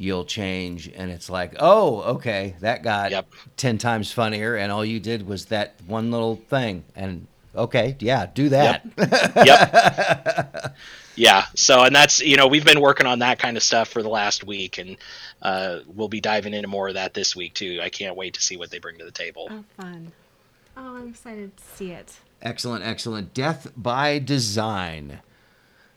you'll 0.00 0.24
change 0.24 0.88
and 0.94 1.10
it's 1.10 1.28
like, 1.28 1.56
"Oh, 1.58 2.02
okay, 2.14 2.54
that 2.60 2.82
got 2.84 3.10
Yep. 3.10 3.26
10 3.56 3.78
times 3.78 4.12
funnier 4.12 4.54
and 4.54 4.70
all 4.70 4.84
you 4.84 5.00
did 5.00 5.26
was 5.26 5.46
that 5.46 5.74
one 5.86 6.10
little 6.12 6.36
thing." 6.48 6.84
And 6.94 7.26
okay, 7.56 7.96
yeah, 7.98 8.26
do 8.32 8.48
that. 8.50 8.84
Yep. 9.44 10.76
yeah. 11.16 11.46
So, 11.56 11.82
and 11.82 11.94
that's, 11.96 12.20
you 12.20 12.36
know, 12.36 12.46
we've 12.46 12.64
been 12.64 12.80
working 12.80 13.06
on 13.06 13.18
that 13.20 13.38
kind 13.40 13.56
of 13.56 13.62
stuff 13.62 13.88
for 13.88 14.02
the 14.02 14.08
last 14.08 14.44
week, 14.44 14.78
and 14.78 14.96
uh, 15.42 15.80
we'll 15.86 16.08
be 16.08 16.20
diving 16.20 16.54
into 16.54 16.68
more 16.68 16.88
of 16.88 16.94
that 16.94 17.14
this 17.14 17.34
week, 17.34 17.54
too. 17.54 17.80
I 17.82 17.88
can't 17.90 18.14
wait 18.16 18.34
to 18.34 18.40
see 18.40 18.56
what 18.56 18.70
they 18.70 18.78
bring 18.78 18.98
to 18.98 19.04
the 19.04 19.10
table. 19.10 19.48
Oh, 19.50 19.64
fun. 19.76 20.12
Oh, 20.80 20.96
I'm 20.96 21.08
excited 21.08 21.56
to 21.56 21.64
see 21.64 21.90
it. 21.90 22.18
excellent, 22.40 22.84
excellent. 22.84 23.34
Death 23.34 23.72
by 23.76 24.18
Design. 24.20 25.18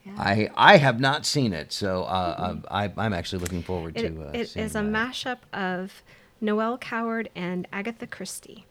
Yeah. 0.04 0.12
I 0.18 0.50
I 0.56 0.76
have 0.78 0.98
not 0.98 1.24
seen 1.24 1.52
it, 1.52 1.72
so 1.72 2.02
uh, 2.02 2.56
I, 2.68 2.90
I'm 2.96 3.12
actually 3.12 3.38
looking 3.38 3.62
forward 3.62 3.96
It, 3.96 4.08
to 4.16 4.22
uh, 4.22 4.30
it 4.34 4.48
seeing 4.48 4.66
is 4.66 4.72
a 4.74 4.82
that. 4.82 4.84
mashup 4.84 5.38
of 5.52 6.02
Noel 6.40 6.76
Coward 6.78 7.30
and 7.36 7.68
Agatha 7.72 8.08
Christie, 8.08 8.66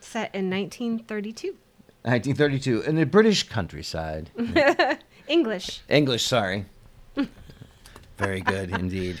set 0.00 0.32
in 0.32 0.48
1932. 0.48 1.48
1932 2.02 2.82
in 2.82 2.94
the 2.94 3.04
British 3.06 3.48
countryside. 3.48 4.30
English. 5.28 5.80
English, 5.88 6.24
sorry. 6.24 6.66
Very 8.16 8.40
good 8.40 8.70
indeed. 8.70 9.18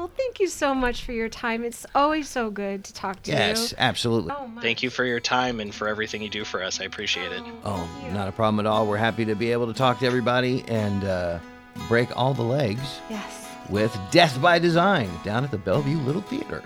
Well, 0.00 0.10
thank 0.16 0.40
you 0.40 0.46
so 0.46 0.74
much 0.74 1.04
for 1.04 1.12
your 1.12 1.28
time. 1.28 1.62
It's 1.62 1.84
always 1.94 2.26
so 2.26 2.50
good 2.50 2.84
to 2.84 2.94
talk 2.94 3.22
to 3.24 3.32
Yes, 3.32 3.58
you. 3.58 3.64
Yes, 3.64 3.74
absolutely. 3.76 4.32
Oh. 4.34 4.50
Thank 4.62 4.82
you 4.82 4.88
for 4.88 5.04
your 5.04 5.20
time 5.20 5.60
and 5.60 5.74
for 5.74 5.88
everything 5.88 6.22
you 6.22 6.30
do 6.30 6.42
for 6.42 6.62
us. 6.62 6.80
I 6.80 6.84
appreciate 6.84 7.30
it. 7.32 7.42
Oh, 7.64 7.76
thank 7.76 8.06
you. 8.06 8.12
not 8.12 8.26
a 8.26 8.32
problem 8.32 8.64
at 8.64 8.66
all. 8.66 8.86
We're 8.86 8.96
happy 8.96 9.26
to 9.26 9.34
be 9.34 9.52
able 9.52 9.66
to 9.66 9.74
talk 9.74 9.98
to 9.98 10.06
everybody 10.06 10.64
and 10.68 11.04
uh, 11.04 11.38
break 11.86 12.16
all 12.16 12.32
the 12.32 12.40
legs. 12.40 12.80
Yes. 13.10 13.46
with 13.68 13.94
Death 14.10 14.40
by 14.40 14.58
Design 14.58 15.10
down 15.22 15.44
at 15.44 15.50
the 15.50 15.58
Bellevue 15.58 15.98
Little 15.98 16.22
Theater. 16.22 16.62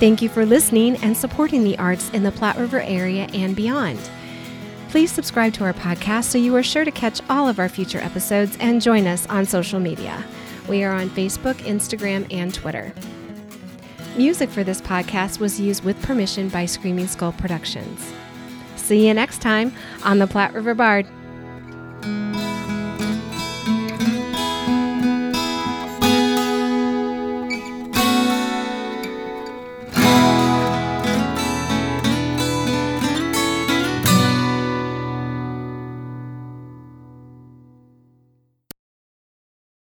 Thank 0.00 0.20
you 0.20 0.28
for 0.28 0.44
listening 0.44 0.96
and 0.96 1.16
supporting 1.16 1.62
the 1.62 1.78
arts 1.78 2.10
in 2.10 2.24
the 2.24 2.32
Platte 2.32 2.58
River 2.58 2.80
area 2.80 3.28
and 3.32 3.54
beyond. 3.54 4.00
Please 4.88 5.10
subscribe 5.12 5.52
to 5.54 5.64
our 5.64 5.74
podcast 5.74 6.24
so 6.24 6.38
you 6.38 6.54
are 6.56 6.62
sure 6.62 6.84
to 6.84 6.90
catch 6.90 7.20
all 7.28 7.48
of 7.48 7.58
our 7.58 7.68
future 7.68 7.98
episodes 7.98 8.56
and 8.60 8.80
join 8.80 9.06
us 9.06 9.26
on 9.26 9.44
social 9.44 9.80
media. 9.80 10.24
We 10.68 10.84
are 10.84 10.92
on 10.92 11.10
Facebook, 11.10 11.54
Instagram, 11.56 12.26
and 12.32 12.54
Twitter. 12.54 12.92
Music 14.16 14.48
for 14.48 14.64
this 14.64 14.80
podcast 14.80 15.40
was 15.40 15.60
used 15.60 15.84
with 15.84 16.00
permission 16.02 16.48
by 16.48 16.64
Screaming 16.66 17.06
Skull 17.06 17.32
Productions. 17.32 18.12
See 18.76 19.06
you 19.06 19.12
next 19.12 19.42
time 19.42 19.72
on 20.04 20.18
the 20.18 20.26
Platte 20.26 20.54
River 20.54 20.74
Bard. 20.74 21.06